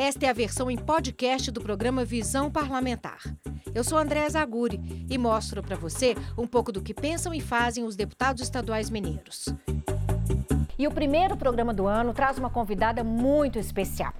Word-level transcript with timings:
Esta 0.00 0.24
é 0.24 0.30
a 0.30 0.32
versão 0.32 0.70
em 0.70 0.78
podcast 0.78 1.50
do 1.50 1.60
programa 1.60 2.06
Visão 2.06 2.50
Parlamentar. 2.50 3.18
Eu 3.74 3.84
sou 3.84 3.98
Andréa 3.98 4.30
Zaguri 4.30 4.80
e 5.10 5.18
mostro 5.18 5.62
para 5.62 5.76
você 5.76 6.16
um 6.38 6.46
pouco 6.46 6.72
do 6.72 6.80
que 6.80 6.94
pensam 6.94 7.34
e 7.34 7.38
fazem 7.38 7.84
os 7.84 7.96
deputados 7.96 8.42
estaduais 8.42 8.88
mineiros. 8.88 9.50
E 10.78 10.86
o 10.86 10.90
primeiro 10.90 11.36
programa 11.36 11.74
do 11.74 11.86
ano 11.86 12.14
traz 12.14 12.38
uma 12.38 12.48
convidada 12.48 13.04
muito 13.04 13.58
especial, 13.58 14.14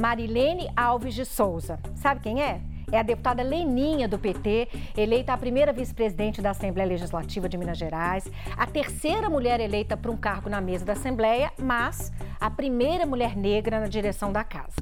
Marilene 0.00 0.70
Alves 0.76 1.16
de 1.16 1.24
Souza. 1.24 1.80
Sabe 1.96 2.20
quem 2.20 2.40
é? 2.40 2.60
é 2.92 3.00
a 3.00 3.02
deputada 3.02 3.42
Leninha 3.42 4.06
do 4.06 4.20
PT, 4.20 4.68
eleita 4.96 5.32
a 5.32 5.36
primeira 5.36 5.72
vice-presidente 5.72 6.40
da 6.40 6.50
Assembleia 6.50 6.88
Legislativa 6.88 7.48
de 7.48 7.58
Minas 7.58 7.76
Gerais, 7.76 8.30
a 8.56 8.68
terceira 8.68 9.28
mulher 9.28 9.58
eleita 9.58 9.96
para 9.96 10.12
um 10.12 10.16
cargo 10.16 10.48
na 10.48 10.60
mesa 10.60 10.84
da 10.84 10.92
Assembleia, 10.92 11.52
mas 11.58 12.12
a 12.40 12.48
primeira 12.48 13.04
mulher 13.04 13.36
negra 13.36 13.80
na 13.80 13.88
direção 13.88 14.32
da 14.32 14.44
casa. 14.44 14.76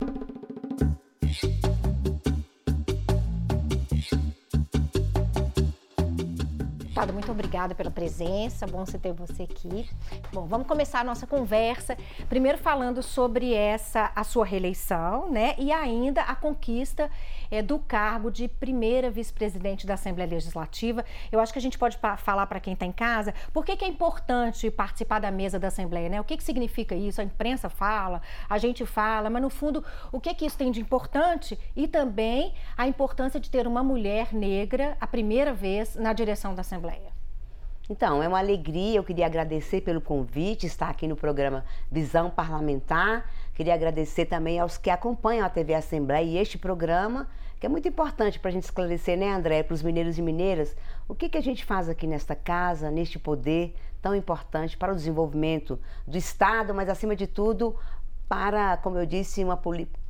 Deputada, 7.03 7.13
muito 7.15 7.33
obrigada 7.33 7.75
pela 7.75 7.91
presença, 7.91 8.67
bom 8.67 8.85
você 8.85 8.99
ter 8.99 9.13
você 9.13 9.43
aqui. 9.43 9.89
Bom, 10.33 10.47
vamos 10.47 10.67
começar 10.67 11.01
a 11.01 11.05
nossa 11.05 11.27
conversa, 11.27 11.97
primeiro 12.29 12.59
falando 12.59 13.03
sobre 13.03 13.53
essa, 13.53 14.13
a 14.15 14.23
sua 14.23 14.45
reeleição, 14.45 15.29
né, 15.29 15.55
e 15.59 15.73
ainda 15.73 16.23
a 16.23 16.37
conquista 16.37 17.11
é, 17.53 17.61
do 17.61 17.79
cargo 17.79 18.31
de 18.31 18.49
primeira 18.49 19.11
vice-presidente 19.11 19.87
da 19.87 19.95
Assembleia 19.95 20.31
Legislativa. 20.31 21.05
Eu 21.31 21.39
acho 21.39 21.53
que 21.53 21.59
a 21.59 21.63
gente 21.63 21.79
pode 21.79 21.99
falar 22.17 22.47
para 22.47 22.59
quem 22.59 22.73
está 22.73 22.87
em 22.87 22.93
casa, 22.93 23.35
por 23.53 23.63
que, 23.63 23.77
que, 23.77 23.85
é 23.85 23.89
importante 23.89 24.71
participar 24.71 25.19
da 25.19 25.31
mesa 25.31 25.59
da 25.59 25.69
Assembleia, 25.69 26.09
né? 26.09 26.19
O 26.19 26.25
que, 26.25 26.39
que 26.39 26.43
significa 26.43 26.95
isso? 26.95 27.21
A 27.21 27.25
imprensa 27.25 27.69
fala, 27.69 28.23
a 28.49 28.57
gente 28.57 28.87
fala, 28.87 29.29
mas 29.29 29.43
no 29.43 29.51
fundo, 29.51 29.85
o 30.11 30.19
que, 30.19 30.33
que 30.33 30.47
isso 30.47 30.57
tem 30.57 30.71
de 30.71 30.81
importante? 30.81 31.59
E 31.77 31.87
também 31.87 32.55
a 32.75 32.89
importância 32.89 33.39
de 33.39 33.51
ter 33.51 33.67
uma 33.67 33.85
mulher 33.85 34.33
negra 34.33 34.97
a 34.99 35.07
primeira 35.07 35.53
vez 35.53 35.95
na 35.95 36.15
direção 36.15 36.55
da 36.55 36.63
Assembleia. 36.63 37.13
Então, 37.91 38.23
é 38.23 38.29
uma 38.29 38.39
alegria, 38.39 38.97
eu 38.97 39.05
queria 39.05 39.27
agradecer 39.27 39.83
pelo 39.83 40.01
convite, 40.01 40.67
estar 40.67 40.89
aqui 40.89 41.07
no 41.07 41.17
programa 41.17 41.65
Visão 41.91 42.31
Parlamentar. 42.31 43.31
Queria 43.55 43.75
agradecer 43.75 44.25
também 44.25 44.59
aos 44.59 44.79
que 44.79 44.89
acompanham 44.89 45.45
a 45.45 45.51
TV 45.51 45.75
Assembleia 45.75 46.25
e 46.25 46.39
este 46.39 46.57
programa 46.57 47.29
que 47.63 47.67
é 47.67 47.69
muito 47.69 47.87
importante 47.87 48.41
para 48.41 48.49
a 48.49 48.53
gente 48.53 48.65
esclarecer, 48.65 49.17
né, 49.17 49.33
André, 49.33 49.63
para 49.63 49.73
os 49.73 49.85
mineiros 49.85 50.19
e 50.19 50.23
mineiras, 50.23 50.75
o 51.07 51.15
que, 51.15 51.29
que 51.29 51.39
a 51.39 51.41
gente 51.41 51.65
faz 51.65 51.89
aqui 51.89 52.09
nesta 52.09 52.35
casa, 52.35 52.91
neste 52.91 53.21
poder 53.21 53.77
tão 54.03 54.17
importante 54.17 54.77
para 54.77 54.93
o 54.93 54.97
desenvolvimento 54.97 55.79
do 56.05 56.19
Estado, 56.19 56.75
mas 56.75 56.89
acima 56.89 57.15
de 57.15 57.29
tudo 57.29 57.77
para, 58.29 58.79
como 58.79 58.99
eu 58.99 59.07
disse, 59.07 59.45
uma, 59.45 59.57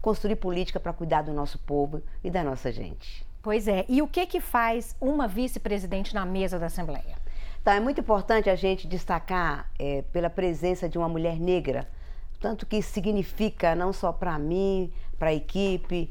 construir 0.01 0.37
política 0.37 0.81
para 0.81 0.95
cuidar 0.95 1.21
do 1.21 1.35
nosso 1.35 1.59
povo 1.59 2.01
e 2.25 2.31
da 2.31 2.43
nossa 2.43 2.73
gente. 2.73 3.23
Pois 3.43 3.69
é. 3.69 3.85
E 3.87 4.01
o 4.01 4.09
que 4.09 4.25
que 4.25 4.41
faz 4.41 4.97
uma 4.99 5.29
vice-presidente 5.29 6.15
na 6.15 6.25
mesa 6.25 6.59
da 6.59 6.67
Assembleia? 6.67 7.19
Então, 7.61 7.75
é 7.75 7.81
muito 7.81 8.01
importante 8.01 8.49
a 8.49 8.57
gente 8.57 8.89
destacar 8.89 9.71
é, 9.79 10.01
pela 10.11 10.31
presença 10.31 10.89
de 10.89 10.97
uma 10.97 11.07
mulher 11.07 11.39
negra, 11.39 11.87
tanto 12.41 12.65
que 12.65 12.79
isso 12.79 12.93
significa 12.93 13.75
não 13.75 13.93
só 13.93 14.11
para 14.11 14.39
mim, 14.39 14.91
para 15.19 15.29
a 15.29 15.35
equipe, 15.35 16.11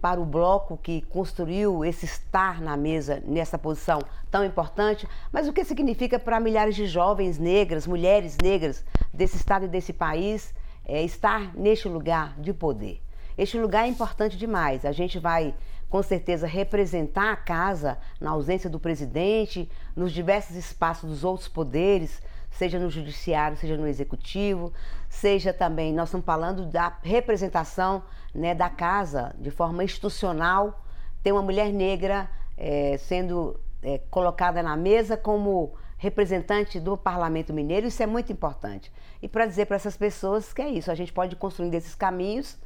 para 0.00 0.20
o 0.20 0.24
bloco 0.24 0.76
que 0.76 1.02
construiu 1.02 1.84
esse 1.84 2.04
estar 2.04 2.60
na 2.60 2.76
mesa 2.76 3.22
nessa 3.26 3.58
posição 3.58 4.00
tão 4.30 4.44
importante, 4.44 5.06
mas 5.32 5.48
o 5.48 5.52
que 5.52 5.64
significa 5.64 6.18
para 6.18 6.40
milhares 6.40 6.74
de 6.74 6.86
jovens 6.86 7.38
negras, 7.38 7.86
mulheres 7.86 8.36
negras 8.42 8.84
desse 9.12 9.36
estado 9.36 9.66
e 9.66 9.68
desse 9.68 9.92
país 9.92 10.54
é, 10.84 11.02
estar 11.02 11.54
neste 11.54 11.88
lugar 11.88 12.38
de 12.40 12.52
poder. 12.52 13.02
Este 13.36 13.58
lugar 13.58 13.84
é 13.84 13.88
importante 13.88 14.36
demais. 14.36 14.84
A 14.84 14.92
gente 14.92 15.18
vai 15.18 15.54
com 15.88 16.02
certeza 16.02 16.46
representar 16.46 17.32
a 17.32 17.36
casa 17.36 17.98
na 18.20 18.30
ausência 18.30 18.70
do 18.70 18.78
presidente, 18.78 19.68
nos 19.96 20.12
diversos 20.12 20.56
espaços 20.56 21.10
dos 21.10 21.24
outros 21.24 21.48
poderes, 21.48 22.22
seja 22.50 22.78
no 22.78 22.90
judiciário, 22.90 23.56
seja 23.56 23.76
no 23.76 23.86
executivo, 23.86 24.72
seja 25.08 25.52
também, 25.52 25.92
nós 25.92 26.08
estamos 26.08 26.26
falando 26.26 26.66
da 26.66 26.98
representação 27.02 28.02
né, 28.34 28.54
da 28.54 28.68
casa 28.68 29.34
de 29.38 29.50
forma 29.50 29.84
institucional, 29.84 30.84
tem 31.22 31.32
uma 31.32 31.42
mulher 31.42 31.72
negra 31.72 32.28
é, 32.56 32.96
sendo 32.98 33.58
é, 33.82 33.98
colocada 34.10 34.62
na 34.62 34.76
mesa 34.76 35.16
como 35.16 35.74
representante 35.96 36.80
do 36.80 36.96
Parlamento 36.96 37.52
Mineiro, 37.52 37.86
isso 37.86 38.02
é 38.02 38.06
muito 38.06 38.32
importante. 38.32 38.90
E 39.22 39.28
para 39.28 39.46
dizer 39.46 39.66
para 39.66 39.76
essas 39.76 39.96
pessoas 39.96 40.52
que 40.52 40.62
é 40.62 40.68
isso, 40.68 40.90
a 40.90 40.94
gente 40.94 41.12
pode 41.12 41.36
construir 41.36 41.74
esses 41.74 41.94
caminhos 41.94 42.58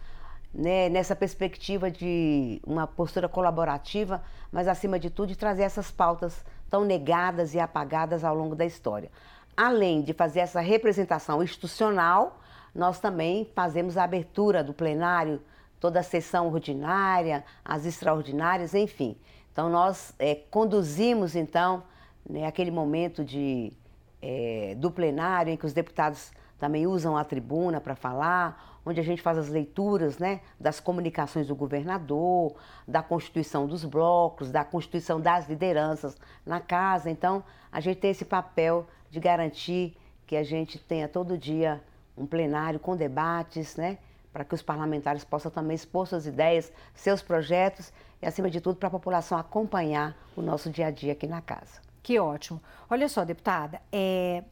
né, 0.54 0.88
nessa 0.88 1.16
perspectiva 1.16 1.90
de 1.90 2.60
uma 2.64 2.86
postura 2.86 3.28
colaborativa, 3.28 4.22
mas 4.52 4.68
acima 4.68 5.00
de 5.00 5.10
tudo 5.10 5.28
de 5.28 5.36
trazer 5.36 5.64
essas 5.64 5.90
pautas 5.90 6.44
tão 6.70 6.84
negadas 6.84 7.54
e 7.54 7.60
apagadas 7.60 8.22
ao 8.22 8.36
longo 8.36 8.54
da 8.54 8.64
história. 8.64 9.10
Além 9.56 10.02
de 10.02 10.12
fazer 10.12 10.40
essa 10.40 10.60
representação 10.60 11.42
institucional, 11.42 12.40
nós 12.74 12.98
também 12.98 13.48
fazemos 13.54 13.96
a 13.96 14.04
abertura 14.04 14.64
do 14.64 14.74
plenário, 14.74 15.40
toda 15.78 16.00
a 16.00 16.02
sessão 16.02 16.48
ordinária, 16.48 17.44
as 17.64 17.86
extraordinárias, 17.86 18.74
enfim. 18.74 19.16
Então 19.52 19.70
nós 19.70 20.12
é, 20.18 20.34
conduzimos 20.34 21.36
então 21.36 21.84
né, 22.28 22.46
aquele 22.46 22.70
momento 22.70 23.24
de, 23.24 23.72
é, 24.20 24.74
do 24.76 24.90
plenário 24.90 25.52
em 25.52 25.56
que 25.56 25.66
os 25.66 25.72
deputados 25.72 26.32
também 26.58 26.86
usam 26.86 27.16
a 27.16 27.24
tribuna 27.24 27.80
para 27.80 27.94
falar, 27.94 28.80
onde 28.84 28.98
a 28.98 29.04
gente 29.04 29.22
faz 29.22 29.38
as 29.38 29.48
leituras 29.48 30.18
né, 30.18 30.40
das 30.58 30.80
comunicações 30.80 31.46
do 31.46 31.54
governador, 31.54 32.54
da 32.86 33.02
constituição 33.02 33.66
dos 33.66 33.84
blocos, 33.84 34.50
da 34.50 34.64
constituição 34.64 35.20
das 35.20 35.48
lideranças 35.48 36.16
na 36.44 36.60
casa. 36.60 37.10
Então 37.10 37.44
a 37.70 37.80
gente 37.80 37.98
tem 37.98 38.10
esse 38.10 38.24
papel 38.24 38.86
de 39.14 39.20
garantir 39.20 39.96
que 40.26 40.34
a 40.34 40.42
gente 40.42 40.76
tenha 40.76 41.06
todo 41.06 41.38
dia 41.38 41.80
um 42.18 42.26
plenário 42.26 42.80
com 42.80 42.96
debates, 42.96 43.76
né? 43.76 43.98
Para 44.32 44.44
que 44.44 44.54
os 44.54 44.60
parlamentares 44.60 45.22
possam 45.22 45.52
também 45.52 45.76
expor 45.76 46.08
suas 46.08 46.26
ideias, 46.26 46.72
seus 46.92 47.22
projetos 47.22 47.92
e, 48.20 48.26
acima 48.26 48.50
de 48.50 48.60
tudo, 48.60 48.76
para 48.76 48.88
a 48.88 48.90
população 48.90 49.38
acompanhar 49.38 50.16
o 50.36 50.42
nosso 50.42 50.68
dia 50.68 50.88
a 50.88 50.90
dia 50.90 51.12
aqui 51.12 51.28
na 51.28 51.40
casa. 51.40 51.80
Que 52.02 52.18
ótimo. 52.18 52.60
Olha 52.90 53.08
só, 53.08 53.24
deputada, 53.24 53.80
é, 53.92 54.42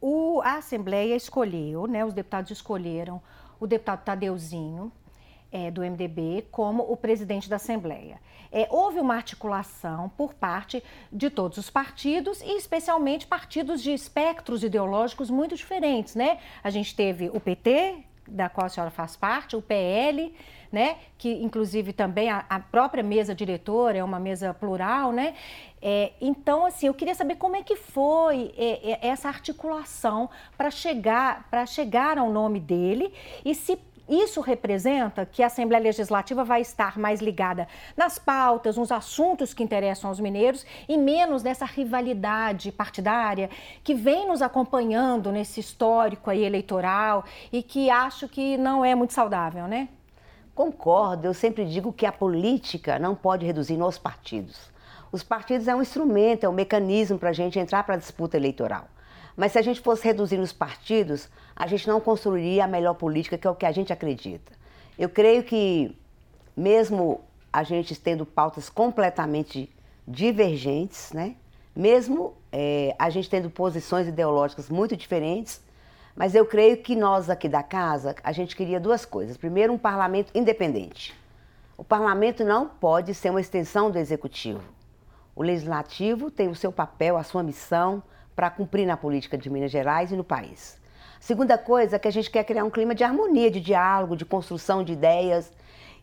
o, 0.00 0.40
a 0.42 0.58
Assembleia 0.58 1.16
escolheu, 1.16 1.88
né, 1.88 2.04
os 2.04 2.14
deputados 2.14 2.52
escolheram 2.52 3.20
o 3.58 3.66
deputado 3.66 4.04
Tadeuzinho, 4.04 4.92
é, 5.50 5.70
do 5.70 5.82
MDB 5.82 6.46
como 6.50 6.82
o 6.82 6.96
presidente 6.96 7.48
da 7.48 7.56
Assembleia. 7.56 8.20
É, 8.52 8.66
houve 8.70 9.00
uma 9.00 9.14
articulação 9.14 10.08
por 10.10 10.34
parte 10.34 10.82
de 11.12 11.28
todos 11.28 11.58
os 11.58 11.68
partidos 11.68 12.40
e 12.40 12.56
especialmente 12.56 13.26
partidos 13.26 13.82
de 13.82 13.92
espectros 13.92 14.62
ideológicos 14.62 15.30
muito 15.30 15.56
diferentes, 15.56 16.14
né? 16.14 16.38
A 16.62 16.70
gente 16.70 16.94
teve 16.94 17.28
o 17.32 17.40
PT, 17.40 17.96
da 18.26 18.48
qual 18.48 18.66
a 18.66 18.68
senhora 18.68 18.90
faz 18.90 19.16
parte, 19.16 19.56
o 19.56 19.62
PL, 19.62 20.34
né? 20.70 20.96
Que 21.18 21.32
inclusive 21.42 21.92
também 21.92 22.28
a, 22.30 22.44
a 22.48 22.60
própria 22.60 23.02
mesa 23.02 23.34
diretora 23.34 23.98
é 23.98 24.04
uma 24.04 24.18
mesa 24.18 24.52
plural, 24.54 25.12
né? 25.12 25.34
É, 25.80 26.12
então, 26.20 26.66
assim, 26.66 26.86
eu 26.86 26.94
queria 26.94 27.14
saber 27.14 27.36
como 27.36 27.56
é 27.56 27.62
que 27.62 27.76
foi 27.76 28.52
é, 28.56 28.92
é 28.92 29.08
essa 29.08 29.28
articulação 29.28 30.28
para 30.56 30.70
chegar, 30.70 31.48
para 31.50 31.66
chegar 31.66 32.18
ao 32.18 32.30
nome 32.30 32.58
dele 32.58 33.12
e 33.44 33.54
se 33.54 33.78
isso 34.08 34.40
representa 34.40 35.26
que 35.26 35.42
a 35.42 35.46
Assembleia 35.46 35.82
Legislativa 35.82 36.44
vai 36.44 36.60
estar 36.60 36.98
mais 36.98 37.20
ligada 37.20 37.66
nas 37.96 38.18
pautas, 38.18 38.76
nos 38.76 38.92
assuntos 38.92 39.52
que 39.52 39.62
interessam 39.62 40.08
aos 40.08 40.20
mineiros 40.20 40.64
e 40.88 40.96
menos 40.96 41.42
nessa 41.42 41.64
rivalidade 41.64 42.70
partidária 42.70 43.50
que 43.82 43.94
vem 43.94 44.28
nos 44.28 44.42
acompanhando 44.42 45.32
nesse 45.32 45.60
histórico 45.60 46.30
aí 46.30 46.44
eleitoral 46.44 47.24
e 47.52 47.62
que 47.62 47.90
acho 47.90 48.28
que 48.28 48.56
não 48.56 48.84
é 48.84 48.94
muito 48.94 49.12
saudável, 49.12 49.66
né? 49.66 49.88
Concordo, 50.54 51.26
eu 51.26 51.34
sempre 51.34 51.66
digo 51.66 51.92
que 51.92 52.06
a 52.06 52.12
política 52.12 52.98
não 52.98 53.14
pode 53.14 53.44
reduzir 53.44 53.76
nos 53.76 53.98
partidos. 53.98 54.70
Os 55.12 55.22
partidos 55.22 55.68
é 55.68 55.74
um 55.74 55.82
instrumento, 55.82 56.44
é 56.44 56.48
um 56.48 56.52
mecanismo 56.52 57.18
para 57.18 57.30
a 57.30 57.32
gente 57.32 57.58
entrar 57.58 57.84
para 57.84 57.94
a 57.94 57.98
disputa 57.98 58.36
eleitoral. 58.36 58.86
Mas 59.36 59.52
se 59.52 59.58
a 59.58 59.62
gente 59.62 59.80
fosse 59.80 60.04
reduzir 60.04 60.38
os 60.38 60.52
partidos, 60.52 61.28
a 61.54 61.66
gente 61.66 61.86
não 61.86 62.00
construiria 62.00 62.64
a 62.64 62.68
melhor 62.68 62.94
política, 62.94 63.36
que 63.36 63.46
é 63.46 63.50
o 63.50 63.54
que 63.54 63.66
a 63.66 63.72
gente 63.72 63.92
acredita. 63.92 64.52
Eu 64.98 65.08
creio 65.08 65.42
que, 65.42 65.94
mesmo 66.56 67.20
a 67.52 67.62
gente 67.62 67.94
tendo 67.94 68.24
pautas 68.24 68.70
completamente 68.70 69.70
divergentes, 70.08 71.12
né? 71.12 71.36
mesmo 71.74 72.34
é, 72.50 72.94
a 72.98 73.10
gente 73.10 73.28
tendo 73.28 73.50
posições 73.50 74.08
ideológicas 74.08 74.70
muito 74.70 74.96
diferentes, 74.96 75.60
mas 76.14 76.34
eu 76.34 76.46
creio 76.46 76.78
que 76.78 76.96
nós 76.96 77.28
aqui 77.28 77.46
da 77.46 77.62
casa, 77.62 78.16
a 78.24 78.32
gente 78.32 78.56
queria 78.56 78.80
duas 78.80 79.04
coisas. 79.04 79.36
Primeiro, 79.36 79.74
um 79.74 79.78
parlamento 79.78 80.30
independente. 80.34 81.14
O 81.76 81.84
parlamento 81.84 82.42
não 82.42 82.66
pode 82.66 83.12
ser 83.12 83.28
uma 83.28 83.40
extensão 83.40 83.90
do 83.90 83.98
executivo. 83.98 84.62
O 85.34 85.42
legislativo 85.42 86.30
tem 86.30 86.48
o 86.48 86.54
seu 86.54 86.72
papel, 86.72 87.18
a 87.18 87.22
sua 87.22 87.42
missão, 87.42 88.02
para 88.36 88.50
cumprir 88.50 88.86
na 88.86 88.98
política 88.98 89.38
de 89.38 89.48
Minas 89.48 89.70
Gerais 89.70 90.12
e 90.12 90.16
no 90.16 90.22
país. 90.22 90.78
Segunda 91.18 91.56
coisa 91.56 91.96
é 91.96 91.98
que 91.98 92.06
a 92.06 92.12
gente 92.12 92.30
quer 92.30 92.44
criar 92.44 92.64
um 92.64 92.70
clima 92.70 92.94
de 92.94 93.02
harmonia, 93.02 93.50
de 93.50 93.60
diálogo, 93.60 94.14
de 94.14 94.26
construção 94.26 94.84
de 94.84 94.92
ideias. 94.92 95.50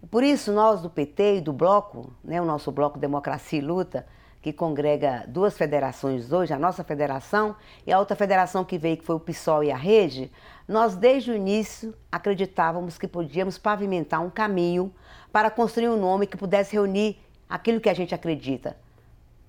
Por 0.10 0.24
isso, 0.24 0.52
nós 0.52 0.82
do 0.82 0.90
PT 0.90 1.38
e 1.38 1.42
do 1.42 1.54
Bloco, 1.54 2.12
né, 2.24 2.42
o 2.42 2.46
nosso 2.46 2.72
Bloco 2.72 2.98
Democracia 2.98 3.60
e 3.60 3.62
Luta, 3.62 4.06
que 4.42 4.52
congrega 4.52 5.24
duas 5.28 5.58
federações 5.58 6.34
hoje, 6.34 6.52
a 6.54 6.60
nossa 6.60 6.84
federação 6.84 7.56
e 7.88 7.94
a 7.94 8.00
outra 8.00 8.16
federação 8.18 8.66
que 8.66 8.78
veio, 8.78 8.98
que 8.98 9.06
foi 9.06 9.16
o 9.16 9.20
PSOL 9.20 9.64
e 9.64 9.72
a 9.72 9.78
Rede, 9.78 10.30
nós 10.68 10.98
desde 10.98 11.32
o 11.32 11.36
início 11.36 11.94
acreditávamos 12.12 12.98
que 12.98 13.08
podíamos 13.08 13.58
pavimentar 13.58 14.20
um 14.20 14.30
caminho 14.30 14.94
para 15.32 15.50
construir 15.50 15.88
um 15.88 15.98
nome 15.98 16.28
que 16.28 16.36
pudesse 16.36 16.74
reunir 16.74 17.18
aquilo 17.48 17.80
que 17.80 17.90
a 17.90 17.94
gente 17.94 18.14
acredita, 18.14 18.76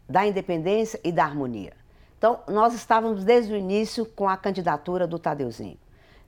da 0.09 0.25
independência 0.25 1.01
e 1.03 1.11
da 1.11 1.25
harmonia. 1.25 1.84
Então, 2.25 2.41
nós 2.49 2.73
estávamos 2.73 3.23
desde 3.23 3.53
o 3.53 3.57
início 3.57 4.07
com 4.07 4.27
a 4.27 4.35
candidatura 4.35 5.07
do 5.07 5.19
Tadeuzinho. 5.19 5.77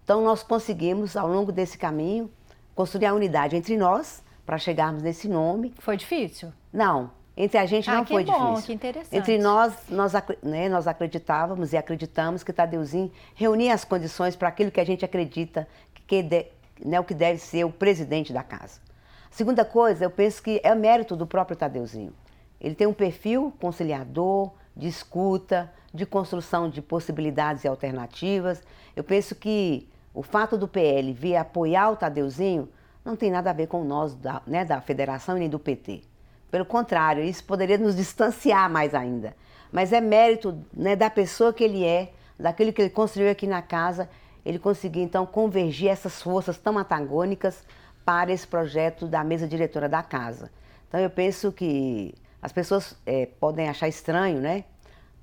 Então, 0.05 0.23
nós 0.23 0.43
conseguimos, 0.43 1.17
ao 1.17 1.27
longo 1.27 1.51
desse 1.51 1.79
caminho, 1.79 2.31
construir 2.75 3.07
a 3.07 3.15
unidade 3.15 3.57
entre 3.57 3.79
nós 3.79 4.23
para 4.45 4.59
chegarmos 4.59 5.03
nesse 5.03 5.27
nome. 5.27 5.73
Foi 5.79 5.97
difícil? 5.97 6.53
Não, 6.71 7.11
entre 7.35 7.57
a 7.57 7.65
gente 7.65 7.89
ah, 7.89 7.95
não 7.95 8.05
foi 8.05 8.25
bom, 8.25 8.51
difícil. 8.51 8.67
Que 8.67 8.73
interessante. 8.75 9.17
Entre 9.17 9.39
nós, 9.39 9.73
nós, 9.89 10.13
né, 10.43 10.69
nós 10.69 10.87
acreditávamos 10.87 11.73
e 11.73 11.79
acreditamos 11.79 12.43
que 12.43 12.53
Tadeuzinho 12.53 13.11
reunia 13.35 13.73
as 13.73 13.83
condições 13.83 14.37
para 14.37 14.49
aquilo 14.49 14.71
que 14.71 14.81
a 14.83 14.85
gente 14.85 15.03
acredita 15.03 15.67
que 16.07 16.23
de, 16.23 16.45
né, 16.85 17.01
o 17.01 17.05
que 17.05 17.15
deve 17.15 17.39
ser 17.39 17.65
o 17.65 17.71
presidente 17.71 18.35
da 18.35 18.43
casa. 18.43 18.83
Segunda 19.31 19.65
coisa, 19.65 20.05
eu 20.05 20.11
penso 20.11 20.43
que 20.43 20.61
é 20.63 20.75
mérito 20.75 21.17
do 21.17 21.27
próprio 21.27 21.57
Tadeuzinho. 21.57 22.13
Ele 22.61 22.75
tem 22.75 22.87
um 22.87 22.93
perfil 22.93 23.51
conciliador, 23.59 24.53
de 24.77 24.87
escuta, 24.87 25.73
de 25.93 26.05
construção 26.05 26.69
de 26.69 26.83
possibilidades 26.83 27.65
e 27.65 27.69
alternativas. 27.69 28.63
Eu 28.95 29.03
penso 29.03 29.35
que 29.35 29.89
o 30.13 30.23
fato 30.23 30.59
do 30.59 30.69
PL 30.69 31.13
vir 31.13 31.37
apoiar 31.37 31.91
o 31.91 31.97
Tadeuzinho 31.97 32.69
não 33.05 33.17
tem 33.17 33.31
nada 33.31 33.51
a 33.51 33.53
ver 33.53 33.69
com 33.69 33.85
nós 33.85 34.15
da, 34.15 34.43
né, 34.47 34.65
da 34.65 34.81
federação 34.81 35.37
e 35.37 35.41
nem 35.41 35.49
do 35.49 35.59
PT. 35.59 36.03
Pelo 36.51 36.65
contrário, 36.65 37.23
isso 37.23 37.45
poderia 37.45 37.79
nos 37.79 37.97
distanciar 37.97 38.71
mais 38.71 38.95
ainda. 38.95 39.35
Mas 39.73 39.93
é 39.93 40.01
mérito 40.01 40.59
né, 40.73 40.95
da 40.95 41.09
pessoa 41.09 41.53
que 41.53 41.65
ele 41.65 41.85
é, 41.85 42.13
daquilo 42.39 42.73
que 42.73 42.83
ele 42.83 42.91
construiu 42.91 43.31
aqui 43.31 43.47
na 43.47 43.63
casa, 43.63 44.09
ele 44.45 44.59
conseguir 44.59 45.01
então 45.01 45.27
convergir 45.27 45.89
essas 45.89 46.23
forças 46.23 46.59
tão 46.59 46.79
antagônicas 46.79 47.65
para 48.05 48.33
esse 48.33 48.47
projeto 48.47 49.07
da 49.07 49.25
mesa 49.25 49.47
diretora 49.47 49.89
da 49.89 50.03
casa. 50.03 50.51
Então 50.89 51.01
eu 51.01 51.11
penso 51.11 51.51
que 51.51 52.15
as 52.41 52.53
pessoas 52.53 52.97
é, 53.05 53.27
podem 53.27 53.69
achar 53.69 53.89
estranho, 53.89 54.41
né? 54.41 54.65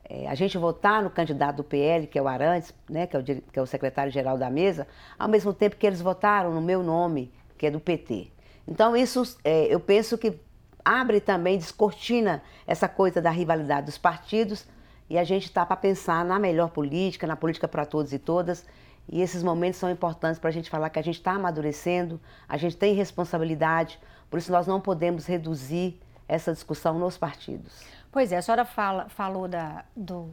É, 0.10 0.27
a 0.27 0.36
gente 0.36 0.57
votar 0.57 1.01
no 1.01 1.10
candidato 1.10 1.57
do 1.57 1.63
PL, 1.63 2.07
que 2.07 2.19
é 2.19 2.21
o 2.21 2.27
Arantes, 2.27 2.74
né, 2.89 3.07
que 3.07 3.15
é 3.15 3.19
o, 3.19 3.24
que 3.24 3.60
é 3.60 3.62
o 3.62 3.65
secretário-geral 3.65 4.38
da 4.38 4.50
mesa, 4.50 4.86
ao 5.18 5.30
mesmo 5.30 5.54
tempo 5.54 5.77
que 5.77 5.88
eles 5.88 6.01
votaram 6.01 6.54
no 6.54 6.62
meu 6.62 6.83
nome, 6.83 7.31
que 7.57 7.68
é 7.68 7.71
do 7.71 7.80
PT. 7.80 8.27
Então 8.68 8.95
isso 8.98 9.38
é, 9.44 9.74
eu 9.74 9.80
penso 9.80 10.18
que 10.18 10.38
abre 10.83 11.21
também, 11.21 11.57
descortina 11.57 12.44
essa 12.68 12.89
coisa 12.89 13.21
da 13.21 13.30
rivalidade 13.30 13.86
dos 13.86 13.98
partidos 13.98 14.66
e 15.09 15.18
a 15.18 15.24
gente 15.24 15.45
está 15.45 15.66
para 15.66 15.77
pensar 15.77 16.25
na 16.25 16.38
melhor 16.38 16.69
política, 16.69 17.25
na 17.25 17.36
política 17.36 17.68
para 17.68 17.86
todos 17.86 18.12
e 18.12 18.19
todas. 18.19 18.66
E 19.07 19.21
esses 19.21 19.44
momentos 19.44 19.80
são 19.80 19.89
importantes 19.89 20.39
para 20.39 20.50
a 20.50 20.54
gente 20.54 20.69
falar 20.69 20.89
que 20.89 21.00
a 21.00 21.04
gente 21.04 21.18
está 21.18 21.33
amadurecendo, 21.33 22.19
a 22.48 22.57
gente 22.57 22.77
tem 22.77 22.94
responsabilidade, 22.94 24.00
por 24.30 24.38
isso 24.38 24.51
nós 24.51 24.66
não 24.66 24.80
podemos 24.80 25.25
reduzir 25.25 26.00
essa 26.28 26.54
discussão 26.54 26.98
nos 26.98 27.18
partidos. 27.18 27.84
Pois 28.12 28.31
é, 28.31 28.38
a 28.38 28.42
senhora 28.42 28.66
fala, 28.66 29.10
falou 29.10 29.48
da, 29.48 29.84
do, 29.96 30.30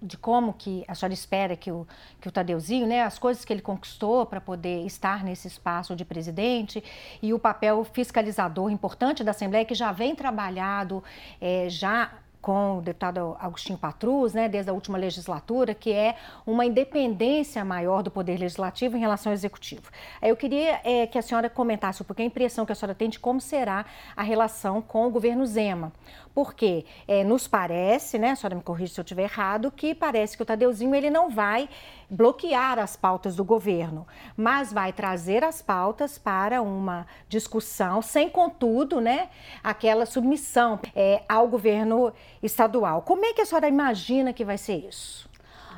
de 0.00 0.16
como 0.16 0.52
que 0.52 0.84
a 0.88 0.94
senhora 0.94 1.12
espera 1.12 1.56
que 1.56 1.70
o, 1.70 1.86
que 2.20 2.28
o 2.28 2.32
Tadeuzinho, 2.32 2.86
né, 2.86 3.02
as 3.02 3.18
coisas 3.18 3.44
que 3.44 3.52
ele 3.52 3.60
conquistou 3.60 4.24
para 4.24 4.40
poder 4.40 4.86
estar 4.86 5.24
nesse 5.24 5.48
espaço 5.48 5.94
de 5.94 6.04
presidente 6.04 6.82
e 7.20 7.34
o 7.34 7.38
papel 7.38 7.84
fiscalizador 7.84 8.70
importante 8.70 9.24
da 9.24 9.32
Assembleia 9.32 9.64
que 9.64 9.74
já 9.74 9.92
vem 9.92 10.14
trabalhado 10.14 11.02
é, 11.40 11.68
já 11.68 12.12
com 12.48 12.78
o 12.78 12.80
deputado 12.80 13.36
Agostinho 13.38 13.78
Patrus, 13.78 14.32
né, 14.32 14.48
desde 14.48 14.70
a 14.70 14.72
última 14.72 14.96
legislatura, 14.96 15.74
que 15.74 15.92
é 15.92 16.16
uma 16.46 16.64
independência 16.64 17.62
maior 17.62 18.02
do 18.02 18.10
Poder 18.10 18.38
Legislativo 18.38 18.96
em 18.96 19.00
relação 19.00 19.30
ao 19.30 19.34
Executivo. 19.34 19.90
Eu 20.22 20.34
queria 20.34 20.80
é, 20.82 21.06
que 21.06 21.18
a 21.18 21.20
senhora 21.20 21.50
comentasse, 21.50 22.02
porque 22.04 22.22
a 22.22 22.24
impressão 22.24 22.64
que 22.64 22.72
a 22.72 22.74
senhora 22.74 22.94
tem 22.94 23.10
de 23.10 23.18
como 23.18 23.38
será 23.38 23.84
a 24.16 24.22
relação 24.22 24.80
com 24.80 25.06
o 25.06 25.10
governo 25.10 25.44
Zema. 25.44 25.92
Porque 26.34 26.86
é, 27.06 27.22
nos 27.22 27.46
parece, 27.46 28.18
né, 28.18 28.30
a 28.30 28.36
senhora 28.36 28.56
me 28.56 28.62
corrija 28.62 28.94
se 28.94 29.00
eu 29.00 29.02
estiver 29.02 29.24
errado, 29.24 29.70
que 29.70 29.94
parece 29.94 30.34
que 30.34 30.42
o 30.42 30.46
Tadeuzinho 30.46 30.94
ele 30.94 31.10
não 31.10 31.28
vai 31.28 31.68
bloquear 32.10 32.78
as 32.78 32.96
pautas 32.96 33.36
do 33.36 33.44
governo, 33.44 34.06
mas 34.36 34.72
vai 34.72 34.92
trazer 34.92 35.44
as 35.44 35.60
pautas 35.60 36.18
para 36.18 36.62
uma 36.62 37.06
discussão, 37.28 38.00
sem 38.00 38.30
contudo, 38.30 39.00
né, 39.00 39.28
aquela 39.62 40.06
submissão 40.06 40.80
é, 40.94 41.22
ao 41.28 41.48
governo 41.48 42.12
estadual. 42.42 43.02
Como 43.02 43.24
é 43.24 43.32
que 43.32 43.42
a 43.42 43.46
senhora 43.46 43.68
imagina 43.68 44.32
que 44.32 44.44
vai 44.44 44.56
ser 44.56 44.76
isso? 44.88 45.28